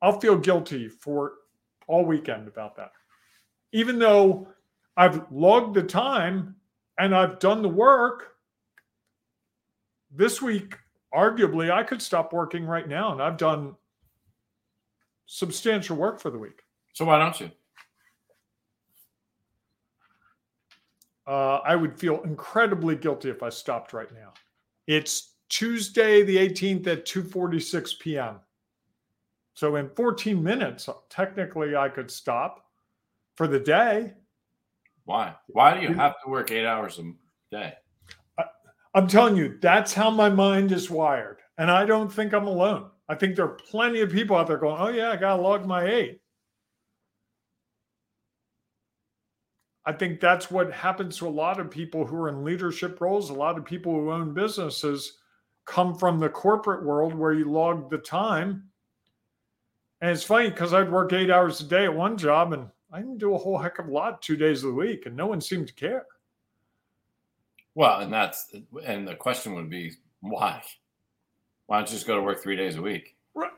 i'll 0.01 0.19
feel 0.19 0.37
guilty 0.37 0.87
for 0.87 1.33
all 1.87 2.05
weekend 2.05 2.47
about 2.47 2.75
that 2.75 2.91
even 3.71 3.99
though 3.99 4.47
i've 4.97 5.25
logged 5.31 5.75
the 5.75 5.83
time 5.83 6.55
and 6.99 7.15
i've 7.15 7.39
done 7.39 7.61
the 7.61 7.69
work 7.69 8.35
this 10.11 10.41
week 10.41 10.75
arguably 11.13 11.71
i 11.71 11.83
could 11.83 12.01
stop 12.01 12.33
working 12.33 12.65
right 12.65 12.87
now 12.87 13.11
and 13.11 13.21
i've 13.21 13.37
done 13.37 13.75
substantial 15.25 15.95
work 15.97 16.19
for 16.19 16.29
the 16.29 16.37
week 16.37 16.61
So 16.93 17.05
why 17.05 17.17
don't 17.19 17.39
you? 17.39 17.51
uh, 21.27 21.59
I 21.65 21.75
would 21.75 21.97
feel 21.97 22.21
incredibly 22.23 22.95
guilty 22.95 23.29
if 23.29 23.41
I 23.41 23.49
stopped 23.49 23.93
right 23.93 24.11
now. 24.13 24.33
It's 24.87 25.33
Tuesday 25.49 26.23
the 26.23 26.37
18th 26.37 26.87
at 26.87 27.05
2:46 27.05 27.99
p.m. 27.99 28.39
So 29.55 29.77
in 29.77 29.89
14 29.89 30.41
minutes, 30.41 30.87
technically 31.09 31.75
I 31.75 31.89
could 31.89 32.11
stop 32.11 32.65
for 33.35 33.47
the 33.47 33.59
day. 33.59 34.13
Why? 35.05 35.35
Why 35.47 35.73
do 35.73 35.81
you 35.81 35.93
have 35.93 36.15
to 36.23 36.29
work 36.29 36.51
eight 36.51 36.65
hours 36.65 36.99
a 36.99 37.11
day? 37.51 37.73
I'm 38.93 39.07
telling 39.07 39.35
you, 39.35 39.57
that's 39.61 39.93
how 39.93 40.09
my 40.09 40.29
mind 40.29 40.71
is 40.71 40.89
wired. 40.89 41.39
And 41.57 41.69
I 41.71 41.85
don't 41.85 42.11
think 42.11 42.33
I'm 42.33 42.47
alone. 42.47 42.89
I 43.07 43.15
think 43.15 43.35
there 43.35 43.45
are 43.45 43.57
plenty 43.69 44.01
of 44.01 44.11
people 44.11 44.35
out 44.35 44.47
there 44.47 44.57
going, 44.57 44.79
oh, 44.79 44.87
yeah, 44.87 45.11
I 45.11 45.15
got 45.15 45.35
to 45.35 45.41
log 45.41 45.65
my 45.65 45.85
eight. 45.85 46.21
I 49.85 49.93
think 49.93 50.19
that's 50.19 50.49
what 50.49 50.71
happens 50.71 51.17
to 51.17 51.27
a 51.27 51.29
lot 51.29 51.59
of 51.59 51.69
people 51.69 52.05
who 52.05 52.15
are 52.15 52.29
in 52.29 52.43
leadership 52.43 52.99
roles. 52.99 53.29
A 53.29 53.33
lot 53.33 53.57
of 53.57 53.65
people 53.65 53.93
who 53.93 54.11
own 54.11 54.33
businesses 54.33 55.19
come 55.65 55.95
from 55.95 56.19
the 56.19 56.29
corporate 56.29 56.83
world 56.83 57.13
where 57.13 57.33
you 57.33 57.45
log 57.45 57.89
the 57.89 57.99
time. 57.99 58.64
And 60.01 60.11
it's 60.11 60.23
funny 60.23 60.49
because 60.49 60.73
I'd 60.73 60.91
work 60.91 61.13
eight 61.13 61.31
hours 61.31 61.61
a 61.61 61.63
day 61.63 61.85
at 61.85 61.95
one 61.95 62.17
job 62.17 62.53
and 62.53 62.67
I 62.91 62.99
didn't 62.99 63.17
do 63.17 63.33
a 63.33 63.37
whole 63.37 63.57
heck 63.57 63.79
of 63.79 63.87
a 63.87 63.91
lot 63.91 64.21
two 64.21 64.37
days 64.37 64.63
of 64.63 64.69
the 64.69 64.75
week, 64.75 65.05
and 65.05 65.15
no 65.15 65.27
one 65.27 65.41
seemed 65.41 65.67
to 65.67 65.73
care. 65.73 66.05
Well, 67.73 67.99
and 67.99 68.13
that's 68.13 68.53
and 68.85 69.07
the 69.07 69.15
question 69.15 69.53
would 69.55 69.69
be 69.69 69.93
why? 70.21 70.61
Why 71.67 71.77
don't 71.77 71.89
you 71.89 71.95
just 71.95 72.07
go 72.07 72.15
to 72.15 72.21
work 72.21 72.41
three 72.41 72.55
days 72.55 72.77
a 72.77 72.81
week? 72.81 73.15
Right. 73.33 73.51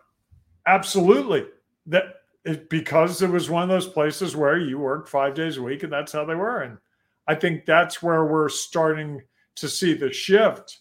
Absolutely. 0.66 1.46
That 1.86 2.22
is 2.46 2.58
because 2.70 3.22
it 3.22 3.30
was 3.30 3.50
one 3.50 3.64
of 3.64 3.70
those 3.70 3.88
places 3.88 4.36
where 4.36 4.58
you 4.58 4.80
worked 4.80 5.10
five 5.10 5.36
days 5.36 5.58
a 5.58 5.62
week 5.62 5.84
and 5.84 5.92
that's 5.92 6.14
how 6.14 6.26
they 6.26 6.36
were. 6.36 6.62
And 6.62 6.78
I 7.28 7.36
think 7.36 7.66
that's 7.66 8.02
where 8.02 8.26
we're 8.26 8.50
starting 8.50 9.22
to 9.56 9.68
see 9.68 9.94
the 9.94 10.12
shift 10.12 10.80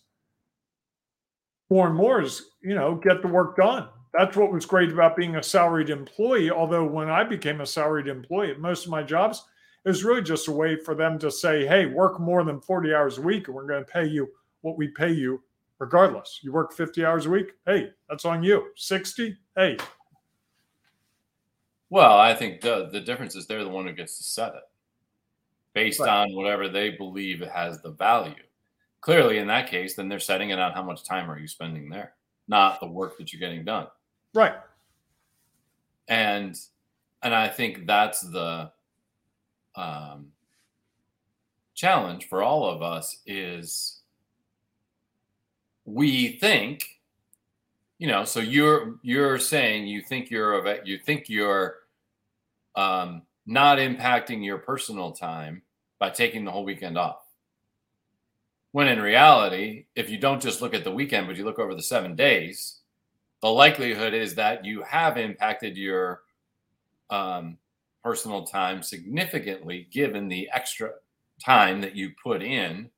more 1.69 1.89
and 1.89 1.97
more 1.97 2.23
is, 2.23 2.51
you 2.63 2.75
know, 2.75 2.95
get 2.95 3.23
the 3.23 3.29
work 3.29 3.57
done. 3.57 3.89
That's 4.13 4.37
what 4.37 4.53
was 4.53 4.65
great 4.67 4.91
about 4.91 5.17
being 5.17 5.37
a 5.37 5.43
salaried 5.43 5.91
employee. 5.91 6.51
Although 6.51 6.87
when 6.87 7.11
I 7.11 7.25
became 7.25 7.61
a 7.61 7.67
salaried 7.67 8.07
employee 8.09 8.51
at 8.53 8.61
most 8.61 8.85
of 8.87 8.91
my 8.91 9.03
jobs, 9.03 9.45
it 9.85 9.89
was 9.89 10.05
really 10.05 10.23
just 10.23 10.49
a 10.49 10.53
way 10.53 10.77
for 10.77 10.95
them 10.95 11.19
to 11.19 11.31
say, 11.31 11.67
hey, 11.67 11.87
work 11.87 12.19
more 12.19 12.43
than 12.45 12.61
40 12.61 12.95
hours 12.95 13.19
a 13.19 13.23
week 13.23 13.47
and 13.49 13.55
we're 13.55 13.67
going 13.67 13.85
to 13.85 13.91
pay 13.91 14.07
you 14.07 14.29
what 14.63 14.77
we 14.79 14.89
pay 14.89 15.13
you 15.13 15.43
regardless. 15.79 16.41
You 16.43 16.53
work 16.53 16.73
50 16.73 17.05
hours 17.05 17.27
a 17.27 17.31
week, 17.31 17.53
hey, 17.67 17.91
that's 18.09 18.25
on 18.25 18.43
you. 18.43 18.71
60, 18.77 19.37
hey, 19.55 19.77
Well, 21.91 22.19
I 22.19 22.35
think 22.35 22.61
the 22.63 22.89
the 22.91 23.01
difference 23.01 23.37
is 23.37 23.47
they're 23.47 23.63
the 23.63 23.71
one 23.71 23.87
who 23.87 23.93
gets 23.93 24.17
to 24.19 24.25
set 24.25 24.55
it 24.55 24.63
based 25.73 26.01
Right. 26.01 26.09
on 26.09 26.35
whatever 26.35 26.69
they 26.69 26.91
believe 26.91 27.41
has 27.41 27.81
the 27.83 27.91
value. 27.91 28.35
Clearly, 29.03 29.39
in 29.39 29.47
that 29.49 29.69
case, 29.69 29.95
then 29.95 30.09
they're 30.09 30.19
setting 30.19 30.51
it 30.51 30.59
on 30.59 30.73
how 30.73 30.83
much 30.83 31.05
time 31.05 31.31
are 31.31 31.39
you 31.39 31.47
spending 31.47 31.89
there, 31.89 32.15
not 32.49 32.81
the 32.81 32.89
work 32.89 33.19
that 33.19 33.33
you're 33.33 33.39
getting 33.41 33.65
done. 33.65 33.87
Right. 34.37 34.55
And 36.09 36.57
and 37.23 37.35
I 37.35 37.49
think 37.49 37.87
that's 37.87 38.21
the 38.21 38.71
um, 39.75 40.29
challenge 41.75 42.29
for 42.29 42.43
all 42.43 42.67
of 42.67 42.83
us 42.83 43.19
is 43.27 44.01
we 45.85 46.29
think 46.29 47.01
you 47.99 48.09
know 48.09 48.25
so 48.25 48.41
you're 48.41 48.97
you're 49.03 49.39
saying 49.39 49.87
you 49.87 50.01
think 50.01 50.31
you're 50.31 50.85
you 50.85 50.99
think 50.99 51.29
you're 51.29 51.77
um 52.75 53.23
not 53.47 53.79
impacting 53.79 54.45
your 54.45 54.59
personal 54.59 55.13
time 55.13 55.63
by 55.99 56.11
taking 56.11 56.45
the 56.45 56.51
whole 56.51 56.65
weekend 56.65 56.99
off 56.99 57.23
when 58.73 58.89
in 58.89 59.01
reality 59.01 59.87
if 59.95 60.11
you 60.11 60.19
don't 60.19 60.43
just 60.43 60.61
look 60.61 60.75
at 60.75 60.83
the 60.83 60.91
weekend 60.91 61.27
but 61.27 61.37
you 61.37 61.45
look 61.45 61.59
over 61.59 61.75
the 61.75 61.83
seven 61.83 62.17
days 62.17 62.81
the 63.43 63.49
likelihood 63.49 64.15
is 64.15 64.35
that 64.35 64.65
you 64.65 64.83
have 64.83 65.17
impacted 65.17 65.77
your 65.77 66.23
um, 67.11 67.59
personal 68.03 68.45
time 68.45 68.83
significantly 68.83 69.89
given 69.91 70.29
the 70.29 70.49
extra 70.53 70.93
time 71.45 71.81
that 71.81 71.95
you 71.95 72.11
put 72.23 72.43
in 72.43 72.91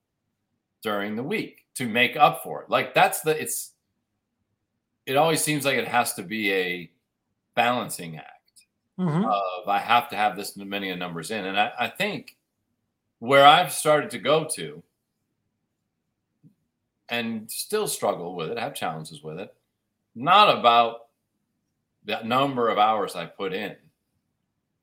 during 0.83 1.17
the 1.17 1.23
week 1.23 1.65
to 1.75 1.89
make 1.89 2.17
up 2.17 2.43
for 2.43 2.63
it 2.63 2.71
like 2.71 2.95
that's 2.95 3.21
the 3.23 3.41
it's 3.41 3.73
it 5.07 5.17
always 5.17 5.43
seems 5.43 5.65
like 5.65 5.77
it 5.77 5.89
has 5.89 6.15
to 6.15 6.23
be 6.23 6.53
a 6.53 6.91
balancing 7.55 8.17
act 8.17 8.35
Mhm. 8.99 9.25
of 9.25 9.69
I 9.69 9.79
have 9.79 10.09
to 10.11 10.17
have 10.17 10.37
this 10.37 10.57
many 10.57 10.95
numbers 10.97 11.31
in. 11.31 11.45
And 11.47 11.59
I, 11.59 11.73
I 11.79 11.89
think 11.89 12.37
where 13.21 13.47
I've 13.47 13.73
started 13.73 14.11
to 14.11 14.19
go 14.19 14.45
to 14.57 14.83
and 17.09 17.51
still 17.51 17.87
struggle 17.87 18.35
with 18.35 18.51
it, 18.51 18.59
have 18.59 18.75
challenges 18.75 19.23
with 19.23 19.39
it, 19.39 19.55
not 20.19 20.59
about 20.59 21.07
the 22.05 22.23
number 22.23 22.69
of 22.69 22.79
hours 22.79 23.17
I 23.17 23.27
put 23.27 23.53
in. 23.53 23.77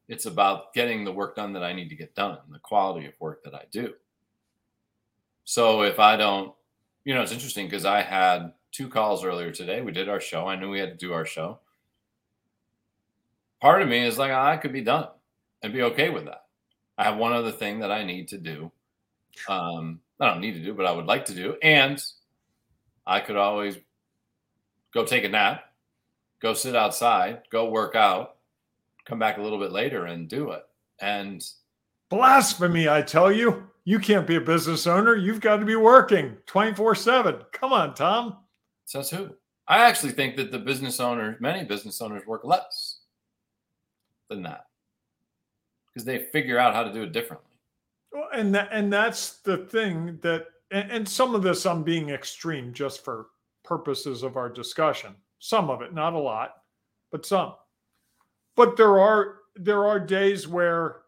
It's 0.08 0.26
about 0.26 0.74
getting 0.74 1.04
the 1.04 1.12
work 1.12 1.36
done 1.36 1.54
that 1.54 1.64
I 1.64 1.74
need 1.74 1.90
to 1.90 1.96
get 1.96 2.16
done, 2.16 2.38
the 2.52 2.60
quality 2.60 3.08
of 3.08 3.14
work 3.20 3.44
that 3.44 3.56
I 3.56 3.64
do. 3.72 3.94
So 5.44 5.82
if 5.82 6.00
I 6.00 6.16
don't, 6.16 6.54
you 7.04 7.14
know, 7.14 7.22
it's 7.22 7.32
interesting 7.32 7.68
because 7.68 7.86
I 7.86 8.02
had 8.02 8.54
two 8.72 8.88
calls 8.88 9.24
earlier 9.24 9.52
today. 9.52 9.82
We 9.82 9.92
did 9.92 10.10
our 10.10 10.22
show. 10.22 10.48
I 10.48 10.56
knew 10.56 10.70
we 10.70 10.80
had 10.80 10.98
to 10.98 11.06
do 11.06 11.14
our 11.14 11.26
show 11.26 11.60
part 13.66 13.82
of 13.82 13.88
me 13.88 14.06
is 14.06 14.20
like 14.20 14.32
I 14.32 14.58
could 14.58 14.74
be 14.74 14.82
done 14.82 15.08
and 15.64 15.74
be 15.74 15.82
okay 15.82 16.12
with 16.12 16.26
that. 16.26 16.46
I 17.00 17.04
have 17.04 17.18
one 17.18 17.34
other 17.34 17.52
thing 17.52 17.80
that 17.80 17.92
I 17.92 18.04
need 18.04 18.28
to 18.28 18.38
do. 18.38 18.72
Um, 19.50 20.00
I 20.20 20.30
don't 20.30 20.40
need 20.40 20.54
to 20.54 20.64
do, 20.64 20.76
but 20.76 20.86
I 20.86 20.92
would 20.92 21.08
like 21.08 21.26
to 21.26 21.34
do, 21.34 21.58
and 21.64 22.00
I 23.08 23.22
could 23.22 23.38
always 23.38 23.78
go 24.96 25.06
take 25.06 25.26
a 25.26 25.30
nap, 25.30 25.66
go 26.42 26.56
sit 26.56 26.76
outside, 26.76 27.42
go 27.52 27.70
work 27.70 27.96
out, 27.96 28.38
come 29.06 29.20
back 29.20 29.38
a 29.38 29.42
little 29.42 29.60
bit 29.60 29.72
later 29.72 30.06
and 30.06 30.28
do 30.28 30.52
it. 30.52 30.64
And 31.00 31.44
Blasphemy, 32.10 32.90
I 32.90 33.02
tell 33.04 33.32
you. 33.32 33.68
You 33.88 34.00
can't 34.00 34.26
be 34.26 34.36
a 34.36 34.42
business 34.42 34.88
owner. 34.88 35.16
You've 35.16 35.42
got 35.42 35.58
to 35.58 35.66
be 35.66 35.76
working 35.76 36.38
24 36.48 36.96
7. 36.96 37.36
Come 37.52 37.72
on, 37.72 37.94
Tom. 37.94 38.38
Says 38.86 39.12
who? 39.12 39.30
I 39.68 39.86
actually 39.86 40.14
think 40.14 40.38
that 40.38 40.52
the 40.52 40.58
business 40.58 41.00
owners, 41.00 41.38
many 41.40 41.64
business 41.66 42.02
owners, 42.02 42.26
work 42.26 42.44
less 42.46 43.02
than 44.30 44.42
that 44.44 44.66
because 45.88 46.04
they 46.04 46.18
figure 46.32 46.58
out 46.58 46.74
how 46.74 46.84
to 46.84 46.92
do 46.92 47.04
it 47.04 47.12
differently. 47.12 47.52
Well, 48.12 48.28
and 48.34 48.56
that, 48.56 48.70
and 48.72 48.92
that's 48.92 49.38
the 49.42 49.58
thing 49.58 50.18
that, 50.24 50.46
and, 50.72 50.92
and 50.92 51.10
some 51.10 51.36
of 51.36 51.44
this 51.44 51.66
I'm 51.66 51.84
being 51.84 52.10
extreme 52.10 52.74
just 52.74 53.04
for 53.04 53.28
purposes 53.66 54.24
of 54.24 54.38
our 54.38 54.50
discussion. 54.50 55.16
Some 55.40 55.70
of 55.70 55.82
it, 55.82 55.94
not 55.94 56.14
a 56.14 56.20
lot, 56.20 56.56
but 57.12 57.26
some. 57.26 57.54
But 58.56 58.78
there 58.78 59.00
are 59.00 59.40
there 59.56 59.86
are 59.86 60.00
days 60.00 60.48
where 60.48 61.02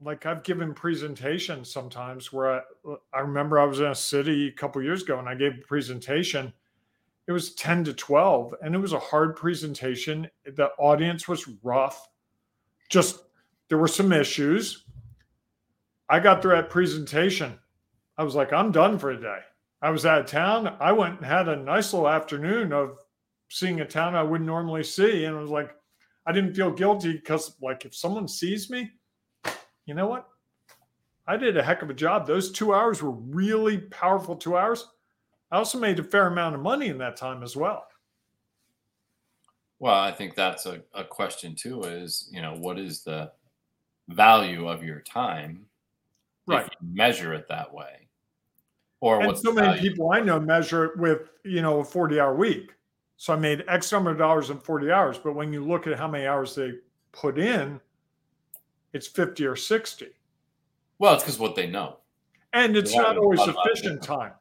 like 0.00 0.26
I've 0.26 0.42
given 0.42 0.74
presentations 0.74 1.72
sometimes 1.72 2.32
where 2.32 2.56
I, 2.56 2.60
I 3.12 3.20
remember 3.20 3.58
I 3.58 3.64
was 3.64 3.80
in 3.80 3.86
a 3.86 3.94
city 3.94 4.48
a 4.48 4.52
couple 4.52 4.82
years 4.82 5.02
ago 5.02 5.18
and 5.18 5.28
I 5.28 5.34
gave 5.34 5.52
a 5.54 5.66
presentation. 5.66 6.52
It 7.26 7.32
was 7.32 7.54
10 7.54 7.84
to 7.84 7.94
12 7.94 8.54
and 8.62 8.74
it 8.74 8.78
was 8.78 8.92
a 8.92 8.98
hard 8.98 9.36
presentation. 9.36 10.28
The 10.44 10.68
audience 10.78 11.26
was 11.26 11.48
rough. 11.62 12.08
Just 12.90 13.20
there 13.68 13.78
were 13.78 13.88
some 13.88 14.12
issues. 14.12 14.84
I 16.08 16.20
got 16.20 16.42
through 16.42 16.56
that 16.56 16.70
presentation. 16.70 17.58
I 18.18 18.24
was 18.24 18.34
like, 18.34 18.52
I'm 18.52 18.72
done 18.72 18.98
for 18.98 19.10
a 19.10 19.20
day. 19.20 19.38
I 19.84 19.90
was 19.90 20.06
out 20.06 20.20
of 20.20 20.26
town. 20.26 20.78
I 20.80 20.92
went 20.92 21.18
and 21.18 21.26
had 21.26 21.46
a 21.46 21.56
nice 21.56 21.92
little 21.92 22.08
afternoon 22.08 22.72
of 22.72 22.96
seeing 23.50 23.82
a 23.82 23.84
town 23.84 24.14
I 24.14 24.22
wouldn't 24.22 24.48
normally 24.48 24.82
see. 24.82 25.26
And 25.26 25.36
I 25.36 25.40
was 25.40 25.50
like, 25.50 25.72
I 26.24 26.32
didn't 26.32 26.54
feel 26.54 26.70
guilty 26.70 27.12
because, 27.12 27.54
like, 27.60 27.84
if 27.84 27.94
someone 27.94 28.26
sees 28.26 28.70
me, 28.70 28.90
you 29.84 29.92
know 29.92 30.06
what? 30.06 30.26
I 31.26 31.36
did 31.36 31.58
a 31.58 31.62
heck 31.62 31.82
of 31.82 31.90
a 31.90 31.94
job. 31.94 32.26
Those 32.26 32.50
two 32.50 32.72
hours 32.72 33.02
were 33.02 33.10
really 33.10 33.76
powerful 33.76 34.36
two 34.36 34.56
hours. 34.56 34.88
I 35.50 35.58
also 35.58 35.78
made 35.78 35.98
a 35.98 36.02
fair 36.04 36.28
amount 36.28 36.54
of 36.54 36.62
money 36.62 36.88
in 36.88 36.96
that 36.98 37.18
time 37.18 37.42
as 37.42 37.54
well. 37.54 37.86
Well, 39.80 40.00
I 40.00 40.12
think 40.12 40.34
that's 40.34 40.64
a, 40.64 40.80
a 40.94 41.04
question 41.04 41.54
too 41.54 41.82
is, 41.82 42.30
you 42.32 42.40
know, 42.40 42.54
what 42.54 42.78
is 42.78 43.02
the 43.02 43.32
value 44.08 44.66
of 44.66 44.82
your 44.82 45.00
time? 45.00 45.66
Right. 46.46 46.70
measure 46.80 47.34
it 47.34 47.48
that 47.48 47.72
way. 47.72 48.03
Or 49.04 49.20
and 49.20 49.36
so 49.36 49.52
many 49.52 49.78
people 49.82 50.12
I 50.12 50.20
know 50.20 50.40
measure 50.40 50.86
it 50.86 50.96
with, 50.96 51.28
you 51.44 51.60
know, 51.60 51.80
a 51.80 51.84
40 51.84 52.18
hour 52.18 52.34
week. 52.34 52.72
So 53.18 53.34
I 53.34 53.36
made 53.36 53.62
X 53.68 53.92
number 53.92 54.10
of 54.10 54.16
dollars 54.16 54.48
in 54.48 54.58
40 54.58 54.90
hours. 54.90 55.18
But 55.18 55.34
when 55.34 55.52
you 55.52 55.62
look 55.62 55.86
at 55.86 55.98
how 55.98 56.08
many 56.08 56.26
hours 56.26 56.54
they 56.54 56.72
put 57.12 57.38
in, 57.38 57.82
it's 58.94 59.06
50 59.06 59.44
or 59.44 59.56
60. 59.56 60.06
Well, 60.98 61.12
it's 61.12 61.22
because 61.22 61.38
what 61.38 61.54
they 61.54 61.66
know. 61.66 61.98
And 62.54 62.78
it's 62.78 62.96
not 62.96 63.18
always 63.18 63.40
efficient 63.42 64.02
time. 64.02 64.32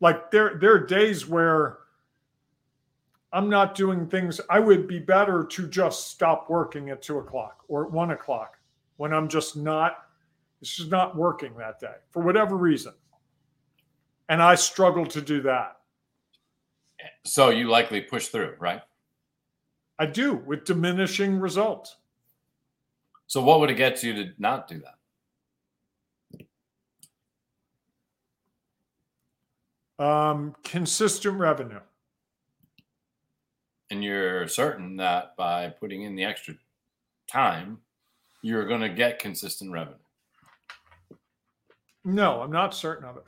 Like 0.00 0.32
there, 0.32 0.58
there 0.60 0.72
are 0.72 0.84
days 0.84 1.28
where 1.28 1.78
I'm 3.32 3.48
not 3.48 3.76
doing 3.76 4.08
things. 4.08 4.40
I 4.50 4.58
would 4.58 4.88
be 4.88 4.98
better 4.98 5.44
to 5.44 5.68
just 5.68 6.08
stop 6.08 6.50
working 6.50 6.90
at 6.90 7.02
two 7.02 7.18
o'clock 7.18 7.62
or 7.68 7.86
at 7.86 7.92
one 7.92 8.10
o'clock 8.10 8.58
when 8.96 9.12
I'm 9.12 9.28
just 9.28 9.56
not, 9.56 10.06
it's 10.60 10.74
just 10.74 10.90
not 10.90 11.16
working 11.16 11.56
that 11.58 11.78
day 11.78 11.94
for 12.10 12.20
whatever 12.20 12.56
reason. 12.56 12.94
And 14.28 14.42
I 14.42 14.54
struggle 14.56 15.06
to 15.06 15.20
do 15.20 15.42
that. 15.42 15.76
So 17.24 17.50
you 17.50 17.68
likely 17.68 18.00
push 18.00 18.28
through, 18.28 18.56
right? 18.58 18.82
I 19.98 20.06
do 20.06 20.34
with 20.34 20.64
diminishing 20.64 21.40
results. 21.40 21.96
So 23.26 23.42
what 23.42 23.60
would 23.60 23.70
it 23.70 23.74
get 23.74 24.02
you 24.02 24.14
to 24.14 24.32
not 24.38 24.68
do 24.68 24.82
that? 29.98 30.04
Um, 30.04 30.54
consistent 30.62 31.38
revenue. 31.38 31.80
And 33.90 34.04
you're 34.04 34.46
certain 34.46 34.96
that 34.96 35.36
by 35.36 35.70
putting 35.70 36.02
in 36.02 36.14
the 36.14 36.24
extra 36.24 36.54
time, 37.30 37.78
you're 38.42 38.66
going 38.66 38.82
to 38.82 38.88
get 38.88 39.18
consistent 39.18 39.72
revenue. 39.72 39.96
No, 42.04 42.40
I'm 42.40 42.52
not 42.52 42.74
certain 42.74 43.08
of 43.08 43.16
it. 43.16 43.24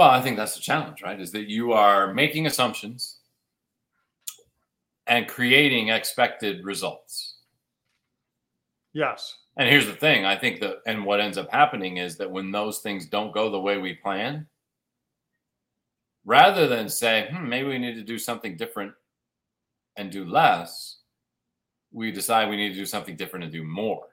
Well, 0.00 0.08
I 0.08 0.22
think 0.22 0.38
that's 0.38 0.54
the 0.54 0.62
challenge, 0.62 1.02
right? 1.02 1.20
Is 1.20 1.30
that 1.32 1.50
you 1.50 1.72
are 1.72 2.14
making 2.14 2.46
assumptions 2.46 3.18
and 5.06 5.28
creating 5.28 5.90
expected 5.90 6.64
results. 6.64 7.34
Yes. 8.94 9.36
And 9.58 9.68
here's 9.68 9.84
the 9.84 9.92
thing 9.92 10.24
I 10.24 10.36
think 10.36 10.60
that, 10.60 10.76
and 10.86 11.04
what 11.04 11.20
ends 11.20 11.36
up 11.36 11.50
happening 11.52 11.98
is 11.98 12.16
that 12.16 12.30
when 12.30 12.50
those 12.50 12.78
things 12.78 13.10
don't 13.10 13.34
go 13.34 13.50
the 13.50 13.60
way 13.60 13.76
we 13.76 13.92
plan, 13.92 14.46
rather 16.24 16.66
than 16.66 16.88
say, 16.88 17.28
hmm, 17.30 17.46
maybe 17.46 17.68
we 17.68 17.78
need 17.78 17.96
to 17.96 18.02
do 18.02 18.18
something 18.18 18.56
different 18.56 18.94
and 19.96 20.10
do 20.10 20.24
less, 20.24 21.00
we 21.92 22.10
decide 22.10 22.48
we 22.48 22.56
need 22.56 22.70
to 22.70 22.74
do 22.74 22.86
something 22.86 23.16
different 23.16 23.44
and 23.44 23.52
do 23.52 23.64
more. 23.64 24.06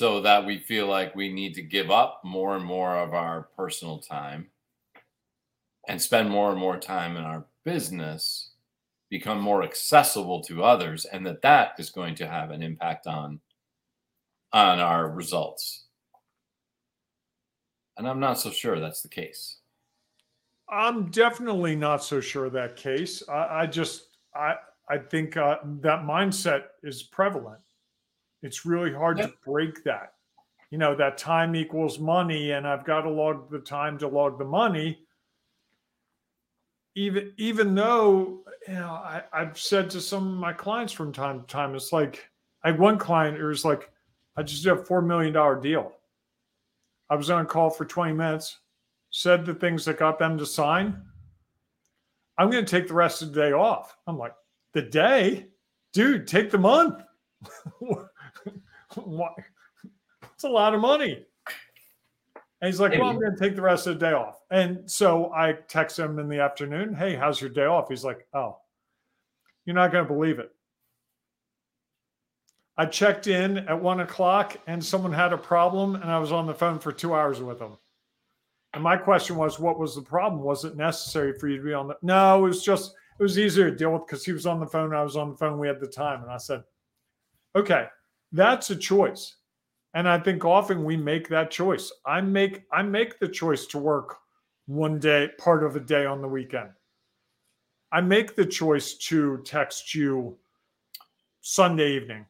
So 0.00 0.22
that 0.22 0.46
we 0.46 0.56
feel 0.56 0.86
like 0.86 1.14
we 1.14 1.30
need 1.30 1.52
to 1.56 1.62
give 1.62 1.90
up 1.90 2.22
more 2.24 2.56
and 2.56 2.64
more 2.64 2.96
of 2.96 3.12
our 3.12 3.48
personal 3.54 3.98
time 3.98 4.46
and 5.88 6.00
spend 6.00 6.30
more 6.30 6.50
and 6.50 6.58
more 6.58 6.78
time 6.78 7.18
in 7.18 7.22
our 7.24 7.44
business 7.66 8.52
become 9.10 9.38
more 9.38 9.62
accessible 9.62 10.40
to 10.44 10.64
others 10.64 11.04
and 11.04 11.26
that 11.26 11.42
that 11.42 11.72
is 11.78 11.90
going 11.90 12.14
to 12.14 12.26
have 12.26 12.50
an 12.50 12.62
impact 12.62 13.06
on 13.06 13.40
on 14.54 14.80
our 14.80 15.10
results. 15.10 15.84
And 17.98 18.08
i'm 18.08 18.20
not 18.20 18.40
so 18.40 18.50
sure 18.50 18.80
that's 18.80 19.02
the 19.02 19.08
case. 19.08 19.58
I'm 20.70 21.10
definitely 21.10 21.76
not 21.76 22.02
so 22.02 22.22
sure 22.22 22.48
that 22.48 22.74
case. 22.74 23.22
I, 23.28 23.64
I 23.64 23.66
just 23.66 24.16
i 24.34 24.54
i 24.88 24.96
think 24.96 25.36
uh, 25.36 25.58
that 25.82 26.04
mindset 26.04 26.68
is 26.82 27.02
prevalent 27.02 27.60
it's 28.42 28.64
really 28.64 28.92
hard 28.92 29.16
to 29.18 29.32
break 29.44 29.82
that 29.84 30.14
you 30.70 30.78
know 30.78 30.94
that 30.94 31.18
time 31.18 31.54
equals 31.54 31.98
money 31.98 32.52
and 32.52 32.66
i've 32.66 32.84
got 32.84 33.02
to 33.02 33.10
log 33.10 33.50
the 33.50 33.58
time 33.58 33.98
to 33.98 34.08
log 34.08 34.38
the 34.38 34.44
money 34.44 34.98
even 36.94 37.32
even 37.36 37.74
though 37.74 38.40
you 38.66 38.74
know 38.74 38.90
I, 38.90 39.22
I've 39.32 39.58
said 39.58 39.90
to 39.90 40.00
some 40.00 40.26
of 40.26 40.38
my 40.38 40.52
clients 40.52 40.92
from 40.92 41.12
time 41.12 41.40
to 41.40 41.46
time, 41.46 41.74
it's 41.74 41.92
like 41.92 42.28
I 42.64 42.70
had 42.70 42.78
one 42.78 42.98
client 42.98 43.38
who 43.38 43.46
was 43.46 43.64
like, 43.64 43.90
I 44.36 44.42
just 44.42 44.64
did 44.64 44.72
a 44.72 44.84
four 44.84 45.02
million 45.02 45.32
dollar 45.32 45.60
deal. 45.60 45.92
I 47.08 47.16
was 47.16 47.30
on 47.30 47.46
call 47.46 47.70
for 47.70 47.84
20 47.84 48.12
minutes, 48.12 48.58
said 49.10 49.44
the 49.44 49.54
things 49.54 49.84
that 49.84 49.98
got 49.98 50.18
them 50.18 50.38
to 50.38 50.46
sign. 50.46 51.02
I'm 52.38 52.50
going 52.50 52.64
to 52.64 52.70
take 52.70 52.86
the 52.86 52.94
rest 52.94 53.22
of 53.22 53.32
the 53.32 53.40
day 53.40 53.52
off. 53.52 53.96
I'm 54.06 54.16
like, 54.16 54.34
the 54.72 54.82
day, 54.82 55.48
dude, 55.92 56.26
take 56.26 56.50
the 56.50 56.58
month. 56.58 57.02
It's 58.96 60.44
a 60.44 60.48
lot 60.48 60.74
of 60.74 60.80
money. 60.80 61.26
And 62.60 62.68
he's 62.68 62.80
like, 62.80 62.92
Well, 62.92 63.08
I'm 63.08 63.18
going 63.18 63.34
to 63.34 63.38
take 63.38 63.56
the 63.56 63.62
rest 63.62 63.86
of 63.86 63.98
the 63.98 64.06
day 64.06 64.12
off. 64.12 64.40
And 64.50 64.90
so 64.90 65.32
I 65.32 65.52
text 65.68 65.98
him 65.98 66.18
in 66.18 66.28
the 66.28 66.40
afternoon, 66.40 66.94
Hey, 66.94 67.14
how's 67.14 67.40
your 67.40 67.50
day 67.50 67.64
off? 67.64 67.88
He's 67.88 68.04
like, 68.04 68.26
Oh, 68.34 68.58
you're 69.64 69.74
not 69.74 69.92
going 69.92 70.06
to 70.06 70.12
believe 70.12 70.38
it. 70.38 70.50
I 72.76 72.86
checked 72.86 73.26
in 73.26 73.58
at 73.58 73.80
one 73.80 74.00
o'clock 74.00 74.56
and 74.66 74.82
someone 74.82 75.12
had 75.12 75.32
a 75.32 75.38
problem, 75.38 75.96
and 75.96 76.10
I 76.10 76.18
was 76.18 76.32
on 76.32 76.46
the 76.46 76.54
phone 76.54 76.78
for 76.78 76.92
two 76.92 77.14
hours 77.14 77.40
with 77.40 77.58
them. 77.58 77.76
And 78.72 78.82
my 78.82 78.96
question 78.96 79.36
was, 79.36 79.58
What 79.58 79.78
was 79.78 79.94
the 79.94 80.02
problem? 80.02 80.42
Was 80.42 80.64
it 80.64 80.76
necessary 80.76 81.38
for 81.38 81.48
you 81.48 81.58
to 81.58 81.62
be 81.62 81.74
on 81.74 81.88
the? 81.88 81.96
No, 82.02 82.38
it 82.38 82.48
was 82.48 82.64
just, 82.64 82.94
it 83.18 83.22
was 83.22 83.38
easier 83.38 83.70
to 83.70 83.76
deal 83.76 83.92
with 83.92 84.06
because 84.06 84.24
he 84.24 84.32
was 84.32 84.46
on 84.46 84.60
the 84.60 84.66
phone. 84.66 84.94
I 84.94 85.02
was 85.02 85.16
on 85.16 85.30
the 85.30 85.36
phone. 85.36 85.58
We 85.58 85.68
had 85.68 85.80
the 85.80 85.86
time. 85.86 86.22
And 86.22 86.30
I 86.30 86.38
said, 86.38 86.62
Okay, 87.56 87.86
that's 88.32 88.70
a 88.70 88.76
choice. 88.76 89.36
And 89.94 90.08
I 90.08 90.18
think 90.18 90.44
often 90.44 90.84
we 90.84 90.96
make 90.96 91.28
that 91.28 91.50
choice. 91.50 91.92
I 92.06 92.20
make 92.20 92.62
I 92.72 92.82
make 92.82 93.18
the 93.18 93.28
choice 93.28 93.66
to 93.66 93.78
work 93.78 94.18
one 94.66 95.00
day, 95.00 95.30
part 95.38 95.64
of 95.64 95.74
a 95.74 95.80
day 95.80 96.06
on 96.06 96.22
the 96.22 96.28
weekend. 96.28 96.70
I 97.92 98.00
make 98.00 98.36
the 98.36 98.46
choice 98.46 98.94
to 99.08 99.42
text 99.44 99.94
you 99.94 100.38
Sunday 101.40 101.96
evening. 101.96 102.26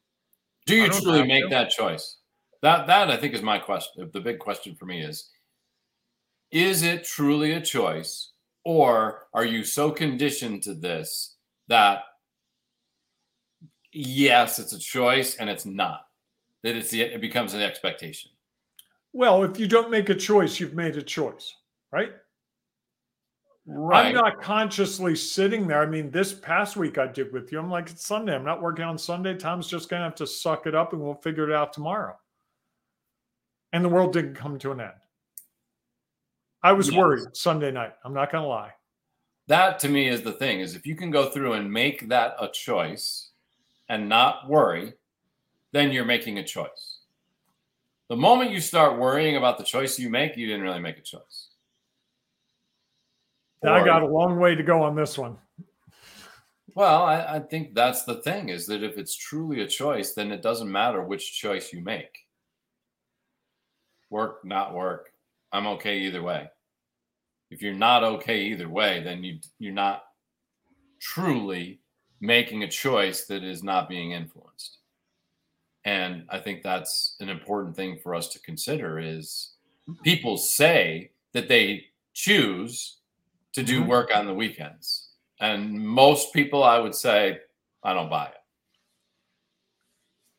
Do 0.65 0.75
you 0.75 0.89
truly 0.89 1.27
make 1.27 1.45
to. 1.45 1.51
that 1.51 1.71
choice? 1.71 2.17
That 2.63 2.87
that 2.87 3.11
I 3.11 3.17
think 3.17 3.35
is 3.35 3.43
my 3.43 3.59
question. 3.59 4.11
The 4.13 4.21
big 4.21 4.39
question 4.39 4.75
for 4.75 4.87
me 4.87 5.03
is 5.03 5.29
is 6.51 6.83
it 6.83 7.05
truly 7.05 7.53
a 7.53 7.61
choice 7.61 8.33
or 8.65 9.27
are 9.35 9.45
you 9.45 9.65
so 9.65 9.91
conditioned 9.91 10.63
to 10.63 10.75
this 10.75 11.37
that 11.69 12.03
yes, 13.93 14.59
it's 14.59 14.73
a 14.73 14.79
choice 14.79 15.37
and 15.37 15.49
it's 15.51 15.67
not? 15.67 16.07
that 16.63 16.77
it's 16.77 16.91
the, 16.91 17.03
it 17.03 17.21
becomes 17.21 17.55
an 17.55 17.63
expectation. 17.63 18.31
Well, 19.13 19.43
if 19.43 19.59
you 19.59 19.67
don't 19.67 19.91
make 19.91 20.09
a 20.09 20.15
choice, 20.15 20.61
you've 20.61 20.75
made 20.75 20.97
a 20.97 21.03
choice, 21.03 21.55
right? 21.91 22.13
Right. 23.67 24.07
I'm 24.07 24.15
not 24.15 24.41
consciously 24.41 25.15
sitting 25.15 25.67
there. 25.67 25.83
I 25.83 25.87
mean, 25.87 26.11
this 26.11 26.33
past 26.33 26.77
week 26.77 26.99
I 26.99 27.07
did 27.07 27.33
with 27.33 27.53
you. 27.53 27.59
I'm 27.59 27.71
like, 27.71 27.91
it's 27.91 28.07
Sunday. 28.07 28.35
I'm 28.35 28.45
not 28.45 28.63
working 28.63 28.85
on 28.85 28.99
Sunday. 28.99 29.37
Tom's 29.37 29.69
just 29.69 29.89
going 29.89 30.01
to 30.01 30.05
have 30.05 30.15
to 30.17 30.27
suck 30.27 30.67
it 30.67 30.75
up 30.75 30.93
and 30.93 31.01
we'll 31.01 31.15
figure 31.15 31.49
it 31.49 31.55
out 31.55 31.73
tomorrow. 31.73 32.17
And 33.73 33.85
the 33.85 33.89
world 33.89 34.13
didn't 34.13 34.35
come 34.35 34.59
to 34.59 34.73
an 34.73 34.81
end. 34.81 34.91
I 36.63 36.73
was 36.73 36.89
yes. 36.89 36.97
worried 36.97 37.37
Sunday 37.37 37.71
night. 37.71 37.93
I'm 38.05 38.13
not 38.13 38.33
going 38.33 38.43
to 38.43 38.49
lie. 38.49 38.73
That 39.47 39.79
to 39.81 39.89
me 39.89 40.09
is 40.09 40.23
the 40.23 40.33
thing 40.33 40.61
is 40.61 40.75
if 40.75 40.87
you 40.87 40.95
can 40.95 41.11
go 41.11 41.31
through 41.31 41.55
and 41.55 41.73
make 41.73 42.09
that 42.09 42.37
a 42.41 42.49
choice 42.49 43.30
and 43.91 44.09
not 44.09 44.49
worry, 44.49 44.95
then 45.73 45.91
you're 45.91 46.05
making 46.05 46.39
a 46.39 46.45
choice. 46.45 47.01
The 48.09 48.17
moment 48.17 48.53
you 48.53 48.61
start 48.61 48.99
worrying 48.99 49.37
about 49.37 49.59
the 49.59 49.65
choice 49.65 49.99
you 49.99 50.09
make, 50.09 50.37
you 50.37 50.47
didn't 50.47 50.63
really 50.63 50.81
make 50.81 50.97
a 50.97 51.03
choice. 51.03 51.49
Or, 53.63 53.71
I 53.71 53.85
got 53.85 54.03
a 54.03 54.07
long 54.07 54.39
way 54.39 54.55
to 54.55 54.63
go 54.63 54.83
on 54.83 54.95
this 54.95 55.19
one. 55.19 55.37
Well, 56.75 57.03
I, 57.03 57.37
I, 57.37 57.41
think 57.41 57.75
that's 57.75 58.05
the 58.05 58.23
thing 58.23 58.49
is 58.49 58.65
that 58.67 58.85
if 58.85 58.97
it's 58.97 59.17
truly 59.17 59.61
a 59.63 59.67
choice, 59.67 60.15
then 60.15 60.31
it 60.31 60.41
doesn't 60.41 60.71
matter 60.71 61.03
which 61.03 61.39
choice 61.39 61.73
you 61.73 61.83
make. 61.83 62.17
Work, 64.09 64.45
not 64.45 64.73
work. 64.73 65.11
I'm 65.53 65.67
okay 65.67 65.99
either 65.99 66.23
way. 66.23 66.49
If 67.51 67.61
you're 67.61 67.75
not 67.75 68.05
okay 68.05 68.43
either 68.43 68.69
way, 68.69 69.03
then 69.03 69.25
you 69.25 69.41
you're 69.59 69.73
not 69.73 70.05
truly 71.01 71.80
making 72.21 72.63
a 72.63 72.69
choice 72.69 73.25
that 73.27 73.43
is 73.43 73.63
not 73.63 73.89
being 73.89 74.13
influenced. 74.13 74.79
And 75.85 76.25
I 76.29 76.39
think 76.39 76.63
that's 76.63 77.17
an 77.21 77.29
important 77.29 77.75
thing 77.75 77.99
for 78.03 78.15
us 78.15 78.29
to 78.29 78.39
consider 78.41 78.99
is 78.99 79.53
people 80.03 80.37
say 80.37 81.13
that 81.33 81.49
they 81.49 81.87
choose 82.13 82.99
to 83.55 83.63
do 83.63 83.81
mm-hmm. 83.81 83.89
work 83.89 84.11
on 84.15 84.27
the 84.27 84.35
weekends. 84.35 85.09
And 85.41 85.73
most 85.73 86.35
people, 86.35 86.63
I 86.63 86.79
would 86.79 86.95
say, 86.95 87.39
I 87.83 87.95
don't 87.95 88.11
buy 88.11 88.27
it. 88.27 88.35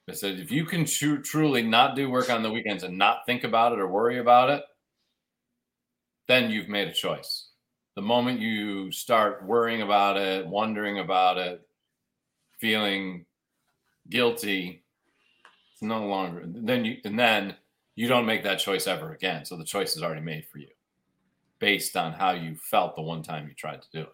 I 0.10 0.14
said, 0.14 0.40
if 0.40 0.52
you 0.52 0.66
can 0.66 0.86
tr- 0.86 1.18
truly 1.18 1.64
not 1.64 1.96
do 1.96 2.10
work 2.10 2.30
on 2.30 2.44
the 2.44 2.52
weekends 2.52 2.84
and 2.84 2.98
not 2.98 3.26
think 3.26 3.44
about 3.44 3.74
it 3.74 3.80
or 3.80 3.88
worry 3.88 4.20
about 4.20 4.50
it, 4.50 4.64
then 6.28 6.52
you've 6.52 6.70
made 6.70 6.88
a 6.88 6.94
choice. 6.94 7.50
The 7.96 8.02
moment 8.02 8.40
you 8.40 8.92
start 8.92 9.46
worrying 9.46 9.82
about 9.82 10.18
it, 10.18 10.46
wondering 10.46 11.00
about 11.00 11.38
it, 11.38 11.68
feeling 12.62 13.26
guilty, 14.10 14.84
it's 15.74 15.82
no 15.82 16.06
longer 16.06 16.44
then 16.46 16.86
you 16.86 16.98
and 17.04 17.18
then 17.18 17.56
you 17.96 18.08
don't 18.08 18.26
make 18.26 18.44
that 18.44 18.60
choice 18.60 18.88
ever 18.88 19.14
again. 19.14 19.44
So 19.44 19.58
the 19.58 19.66
choice 19.66 19.98
is 19.98 20.04
already 20.04 20.22
made 20.22 20.46
for 20.46 20.60
you 20.60 20.70
based 21.60 21.98
on 21.98 22.14
how 22.14 22.32
you 22.32 22.56
felt 22.56 22.96
the 22.96 23.02
one 23.02 23.24
time 23.24 23.48
you 23.48 23.54
tried 23.54 23.82
to 23.82 23.88
do 23.92 24.02
it. 24.02 24.14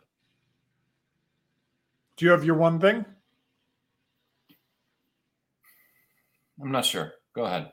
Do 2.15 2.25
you 2.25 2.31
have 2.31 2.43
your 2.43 2.55
one 2.55 2.79
thing? 2.79 3.05
I'm 6.61 6.71
not 6.71 6.85
sure. 6.85 7.13
Go 7.35 7.45
ahead. 7.45 7.71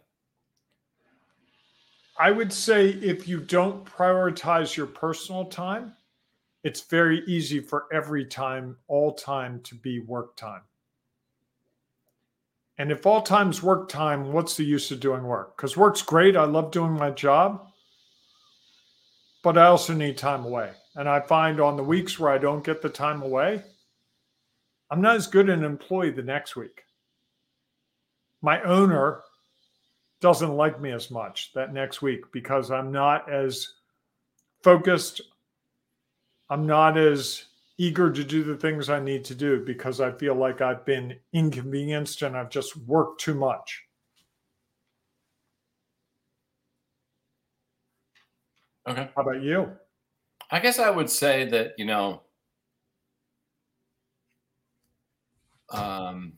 I 2.18 2.30
would 2.30 2.52
say 2.52 2.90
if 2.90 3.26
you 3.26 3.40
don't 3.40 3.84
prioritize 3.84 4.76
your 4.76 4.86
personal 4.86 5.46
time, 5.46 5.94
it's 6.64 6.80
very 6.80 7.22
easy 7.26 7.60
for 7.60 7.84
every 7.92 8.24
time, 8.24 8.76
all 8.88 9.12
time 9.12 9.60
to 9.62 9.76
be 9.76 10.00
work 10.00 10.36
time. 10.36 10.62
And 12.78 12.90
if 12.90 13.06
all 13.06 13.22
time's 13.22 13.62
work 13.62 13.88
time, 13.88 14.32
what's 14.32 14.56
the 14.56 14.64
use 14.64 14.90
of 14.90 14.98
doing 14.98 15.22
work? 15.22 15.56
Because 15.56 15.76
work's 15.76 16.02
great. 16.02 16.36
I 16.36 16.44
love 16.44 16.72
doing 16.72 16.94
my 16.94 17.10
job 17.10 17.68
but 19.44 19.58
I 19.58 19.66
also 19.66 19.92
need 19.92 20.16
time 20.16 20.44
away. 20.44 20.72
And 20.96 21.08
I 21.08 21.20
find 21.20 21.60
on 21.60 21.76
the 21.76 21.84
weeks 21.84 22.18
where 22.18 22.32
I 22.32 22.38
don't 22.38 22.64
get 22.64 22.80
the 22.80 22.88
time 22.88 23.22
away, 23.22 23.62
I'm 24.90 25.02
not 25.02 25.16
as 25.16 25.26
good 25.26 25.50
an 25.50 25.62
employee 25.62 26.10
the 26.10 26.22
next 26.22 26.56
week. 26.56 26.82
My 28.40 28.62
owner 28.62 29.20
doesn't 30.20 30.56
like 30.56 30.80
me 30.80 30.92
as 30.92 31.10
much 31.10 31.52
that 31.54 31.74
next 31.74 32.00
week 32.00 32.24
because 32.32 32.70
I'm 32.70 32.90
not 32.90 33.30
as 33.30 33.68
focused. 34.62 35.20
I'm 36.54 36.68
not 36.68 36.96
as 36.96 37.46
eager 37.78 38.12
to 38.12 38.22
do 38.22 38.44
the 38.44 38.56
things 38.56 38.88
I 38.88 39.00
need 39.00 39.24
to 39.24 39.34
do 39.34 39.64
because 39.64 40.00
I 40.00 40.12
feel 40.12 40.36
like 40.36 40.60
I've 40.60 40.84
been 40.86 41.16
inconvenienced 41.32 42.22
and 42.22 42.36
I've 42.36 42.48
just 42.48 42.76
worked 42.76 43.20
too 43.20 43.34
much. 43.34 43.82
Okay. 48.88 49.10
How 49.16 49.22
about 49.22 49.42
you? 49.42 49.72
I 50.48 50.60
guess 50.60 50.78
I 50.78 50.90
would 50.90 51.10
say 51.10 51.44
that, 51.46 51.72
you 51.76 51.86
know, 51.86 52.22
um, 55.70 56.34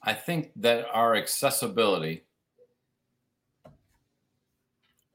I 0.00 0.14
think 0.14 0.52
that 0.54 0.86
our 0.92 1.16
accessibility 1.16 2.25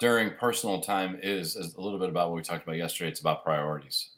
during 0.02 0.32
personal 0.32 0.82
time 0.82 1.20
is, 1.22 1.56
is, 1.56 1.76
a 1.76 1.80
little 1.80 2.00
bit 2.00 2.10
about 2.10 2.30
what 2.30 2.36
we 2.36 2.42
talked 2.42 2.64
about 2.64 2.76
yesterday. 2.76 3.12
It's 3.12 3.20
about 3.20 3.44
priorities. 3.44 4.10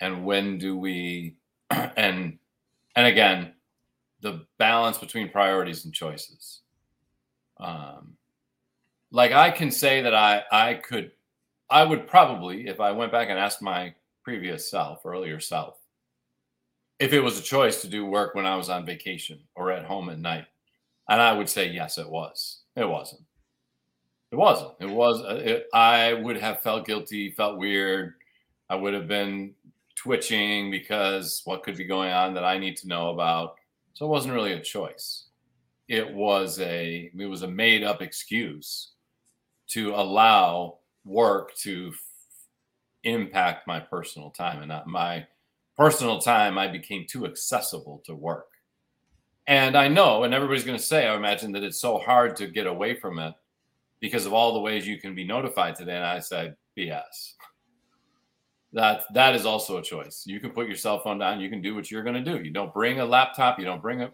And 0.00 0.24
when 0.24 0.58
do 0.58 0.78
we 0.78 1.34
and 1.70 2.38
and 2.94 3.06
again, 3.06 3.54
the 4.20 4.46
balance 4.58 4.98
between 4.98 5.28
priorities 5.28 5.84
and 5.84 5.92
choices. 5.92 6.60
Um, 7.58 8.16
like 9.10 9.32
I 9.32 9.50
can 9.50 9.72
say 9.72 10.02
that 10.02 10.14
I 10.14 10.44
I 10.52 10.74
could 10.74 11.10
I 11.68 11.82
would 11.82 12.06
probably 12.06 12.68
if 12.68 12.78
I 12.78 12.92
went 12.92 13.10
back 13.10 13.28
and 13.28 13.38
asked 13.38 13.60
my 13.60 13.94
previous 14.22 14.70
self, 14.70 15.04
earlier 15.04 15.40
self, 15.40 15.78
if 17.00 17.12
it 17.12 17.20
was 17.20 17.40
a 17.40 17.42
choice 17.42 17.82
to 17.82 17.88
do 17.88 18.06
work 18.06 18.36
when 18.36 18.46
I 18.46 18.54
was 18.54 18.70
on 18.70 18.86
vacation 18.86 19.40
or 19.56 19.72
at 19.72 19.84
home 19.84 20.10
at 20.10 20.20
night, 20.20 20.46
and 21.08 21.20
I 21.20 21.32
would 21.32 21.48
say 21.48 21.68
yes, 21.70 21.98
it 21.98 22.08
was. 22.08 22.60
It 22.76 22.88
wasn't. 22.88 23.22
It 24.32 24.36
wasn't. 24.36 24.72
It 24.80 24.88
was. 24.88 25.22
Uh, 25.22 25.42
it, 25.44 25.66
I 25.74 26.14
would 26.14 26.38
have 26.38 26.62
felt 26.62 26.86
guilty, 26.86 27.30
felt 27.30 27.58
weird. 27.58 28.14
I 28.70 28.74
would 28.74 28.94
have 28.94 29.06
been 29.06 29.52
twitching 29.94 30.70
because 30.70 31.42
what 31.44 31.62
could 31.62 31.76
be 31.76 31.84
going 31.84 32.10
on 32.10 32.32
that 32.34 32.44
I 32.44 32.56
need 32.58 32.78
to 32.78 32.88
know 32.88 33.10
about. 33.10 33.56
So 33.92 34.06
it 34.06 34.08
wasn't 34.08 34.34
really 34.34 34.54
a 34.54 34.60
choice. 34.60 35.26
It 35.86 36.10
was 36.14 36.58
a 36.60 37.10
it 37.16 37.26
was 37.26 37.42
a 37.42 37.48
made 37.48 37.84
up 37.84 38.00
excuse 38.00 38.92
to 39.68 39.94
allow 39.94 40.78
work 41.04 41.54
to 41.56 41.90
f- 41.92 42.00
impact 43.04 43.66
my 43.66 43.80
personal 43.80 44.30
time 44.30 44.60
and 44.60 44.68
not 44.68 44.86
my 44.86 45.26
personal 45.76 46.20
time 46.20 46.58
i 46.58 46.68
became 46.68 47.04
too 47.08 47.26
accessible 47.26 48.00
to 48.04 48.14
work 48.14 48.46
and 49.48 49.76
i 49.76 49.88
know 49.88 50.22
and 50.22 50.32
everybody's 50.32 50.62
going 50.62 50.78
to 50.78 50.84
say 50.84 51.08
i 51.08 51.16
imagine 51.16 51.50
that 51.50 51.64
it's 51.64 51.80
so 51.80 51.98
hard 51.98 52.36
to 52.36 52.46
get 52.46 52.66
away 52.66 52.94
from 52.94 53.18
it 53.18 53.34
because 54.02 54.26
of 54.26 54.34
all 54.34 54.52
the 54.52 54.60
ways 54.60 54.86
you 54.86 54.98
can 54.98 55.14
be 55.14 55.24
notified 55.24 55.74
today 55.74 55.96
and 55.96 56.04
i 56.04 56.18
said 56.18 56.54
bs 56.76 57.32
that 58.72 59.04
that 59.12 59.34
is 59.34 59.44
also 59.44 59.76
a 59.76 59.82
choice. 59.82 60.24
You 60.26 60.40
can 60.40 60.50
put 60.50 60.66
your 60.66 60.76
cell 60.76 61.00
phone 61.00 61.18
down 61.18 61.40
you 61.40 61.50
can 61.50 61.60
do 61.60 61.74
what 61.74 61.90
you're 61.90 62.02
going 62.02 62.22
to 62.22 62.38
do. 62.38 62.42
You 62.42 62.50
don't 62.50 62.72
bring 62.72 63.00
a 63.00 63.04
laptop 63.04 63.58
you 63.58 63.64
don't 63.64 63.82
bring 63.82 64.02
a 64.02 64.10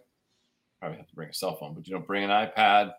probably 0.80 0.98
have 0.98 1.08
to 1.08 1.14
bring 1.14 1.28
a 1.28 1.34
cell 1.34 1.56
phone 1.56 1.74
but 1.74 1.86
you 1.86 1.94
don't 1.94 2.06
bring 2.06 2.24
an 2.24 2.30
ipad. 2.30 2.92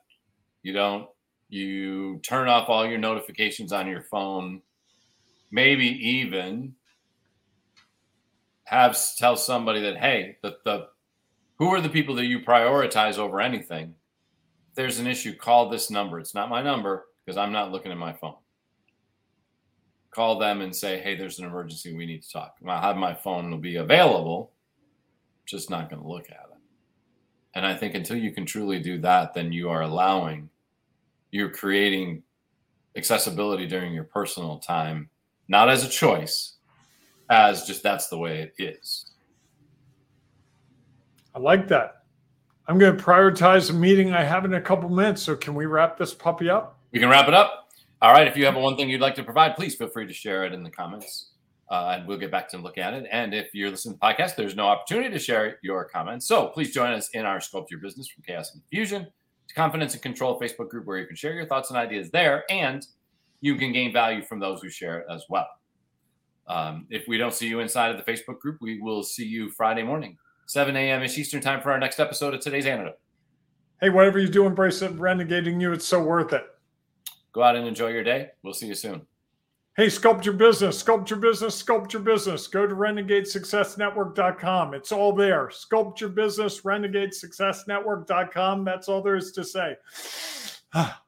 You 0.63 0.73
don't 0.73 1.07
you 1.49 2.19
turn 2.19 2.47
off 2.47 2.69
all 2.69 2.85
your 2.85 2.97
notifications 2.97 3.73
on 3.73 3.87
your 3.87 4.03
phone. 4.03 4.61
Maybe 5.51 5.85
even 5.85 6.75
have 8.65 8.97
tell 9.17 9.35
somebody 9.35 9.81
that 9.81 9.97
hey 9.97 10.37
the, 10.41 10.57
the 10.63 10.87
who 11.57 11.69
are 11.69 11.81
the 11.81 11.89
people 11.89 12.15
that 12.15 12.25
you 12.25 12.39
prioritize 12.39 13.17
over 13.17 13.41
anything 13.41 13.95
there's 14.75 14.99
an 14.99 15.07
issue 15.07 15.35
call 15.35 15.69
this 15.69 15.89
number 15.89 16.19
it's 16.19 16.35
not 16.35 16.49
my 16.49 16.61
number 16.61 17.07
because 17.25 17.37
i'm 17.37 17.51
not 17.51 17.71
looking 17.71 17.91
at 17.91 17.97
my 17.97 18.13
phone 18.13 18.35
call 20.11 20.39
them 20.39 20.61
and 20.61 20.75
say 20.75 20.99
hey 20.99 21.15
there's 21.15 21.39
an 21.39 21.45
emergency 21.45 21.95
we 21.95 22.05
need 22.05 22.23
to 22.23 22.31
talk 22.31 22.55
And 22.61 22.71
i'll 22.71 22.81
have 22.81 22.97
my 22.97 23.13
phone 23.13 23.51
will 23.51 23.57
be 23.57 23.77
available 23.77 24.51
just 25.45 25.69
not 25.69 25.89
going 25.89 26.01
to 26.01 26.07
look 26.07 26.29
at 26.29 26.47
it 26.51 26.57
and 27.55 27.65
i 27.65 27.75
think 27.75 27.95
until 27.95 28.17
you 28.17 28.31
can 28.31 28.45
truly 28.45 28.79
do 28.79 28.99
that 28.99 29.33
then 29.33 29.51
you 29.51 29.69
are 29.69 29.81
allowing 29.81 30.49
you're 31.31 31.51
creating 31.51 32.23
accessibility 32.95 33.67
during 33.67 33.93
your 33.93 34.03
personal 34.03 34.59
time, 34.59 35.09
not 35.47 35.69
as 35.69 35.83
a 35.85 35.89
choice, 35.89 36.55
as 37.29 37.65
just 37.65 37.83
that's 37.83 38.07
the 38.07 38.17
way 38.17 38.41
it 38.41 38.53
is. 38.57 39.11
I 41.35 41.39
like 41.39 41.67
that. 41.67 41.98
I'm 42.69 42.77
going 42.77 42.95
to 42.95 43.03
prioritize 43.03 43.71
a 43.71 43.73
meeting 43.73 44.13
I 44.13 44.23
have 44.23 44.45
in 44.45 44.53
a 44.53 44.61
couple 44.61 44.89
minutes. 44.89 45.23
So, 45.23 45.35
can 45.35 45.55
we 45.55 45.65
wrap 45.65 45.97
this 45.97 46.13
puppy 46.13 46.51
up? 46.51 46.77
We 46.91 46.99
can 46.99 47.09
wrap 47.09 47.27
it 47.27 47.33
up. 47.33 47.71
All 47.99 48.13
right. 48.13 48.27
If 48.27 48.37
you 48.37 48.45
have 48.45 48.55
one 48.55 48.77
thing 48.77 48.91
you'd 48.91 49.01
like 49.01 49.15
to 49.15 49.23
provide, 49.23 49.55
please 49.55 49.73
feel 49.73 49.87
free 49.87 50.05
to 50.05 50.13
share 50.13 50.45
it 50.45 50.53
in 50.53 50.61
the 50.61 50.69
comments. 50.69 51.31
Uh, 51.71 51.95
and 51.97 52.07
we'll 52.07 52.19
get 52.19 52.29
back 52.29 52.47
to 52.49 52.59
look 52.59 52.77
at 52.77 52.93
it. 52.93 53.07
And 53.11 53.33
if 53.33 53.55
you're 53.55 53.71
listening 53.71 53.95
to 53.95 53.99
the 53.99 54.05
podcast, 54.05 54.35
there's 54.35 54.55
no 54.55 54.67
opportunity 54.67 55.09
to 55.09 55.17
share 55.17 55.57
your 55.63 55.85
comments. 55.85 56.27
So 56.27 56.49
please 56.49 56.71
join 56.71 56.91
us 56.91 57.09
in 57.15 57.25
our 57.25 57.39
Sculpt 57.39 57.71
Your 57.71 57.79
Business 57.79 58.07
from 58.07 58.23
Chaos 58.23 58.53
and 58.53 58.61
Fusion 58.69 59.07
Confidence 59.55 59.93
and 59.93 60.03
Control 60.03 60.39
Facebook 60.39 60.69
group 60.69 60.85
where 60.85 60.99
you 60.99 61.07
can 61.07 61.15
share 61.15 61.33
your 61.33 61.47
thoughts 61.47 61.71
and 61.71 61.77
ideas 61.77 62.11
there, 62.11 62.43
and 62.51 62.85
you 63.41 63.55
can 63.55 63.73
gain 63.73 63.91
value 63.91 64.23
from 64.23 64.39
those 64.39 64.61
who 64.61 64.69
share 64.69 64.99
it 64.99 65.07
as 65.11 65.25
well. 65.27 65.47
Um, 66.47 66.85
if 66.91 67.07
we 67.07 67.17
don't 67.17 67.33
see 67.33 67.47
you 67.47 67.61
inside 67.61 67.89
of 67.89 68.03
the 68.03 68.11
Facebook 68.11 68.39
group, 68.39 68.57
we 68.61 68.79
will 68.79 69.01
see 69.01 69.25
you 69.25 69.49
Friday 69.49 69.83
morning, 69.83 70.17
7 70.49 70.75
a.m. 70.75 71.03
ish 71.03 71.15
Eastern 71.15 71.41
time 71.41 71.61
for 71.61 71.71
our 71.71 71.77
next 71.77 71.99
episode 71.99 72.33
of 72.33 72.39
today's 72.39 72.65
antidote. 72.65 72.97
Hey, 73.79 73.91
whatever 73.91 74.17
you 74.17 74.27
do, 74.27 74.47
embrace 74.47 74.81
it. 74.81 74.97
Renegading 74.97 75.61
you, 75.61 75.73
it's 75.73 75.85
so 75.85 76.01
worth 76.01 76.33
it. 76.33 76.43
Go 77.33 77.43
out 77.43 77.55
and 77.55 77.67
enjoy 77.67 77.89
your 77.89 78.03
day. 78.03 78.31
We'll 78.41 78.55
see 78.55 78.65
you 78.65 78.73
soon. 78.73 79.03
Hey, 79.77 79.85
sculpt 79.85 80.25
your 80.25 80.33
business, 80.33 80.81
sculpt 80.81 81.11
your 81.11 81.19
business, 81.19 81.61
sculpt 81.61 81.93
your 81.93 82.01
business. 82.01 82.47
Go 82.47 82.65
to 82.65 82.73
renegadesuccessnetwork.com. 82.73 84.73
It's 84.73 84.91
all 84.91 85.13
there. 85.13 85.49
Sculpt 85.49 85.99
your 85.99 86.09
business, 86.09 86.61
renegadesuccessnetwork.com. 86.61 88.65
That's 88.65 88.89
all 88.89 89.03
there 89.03 89.17
is 89.17 89.31
to 89.33 89.43
say. 89.43 89.75
Ah. 90.71 91.01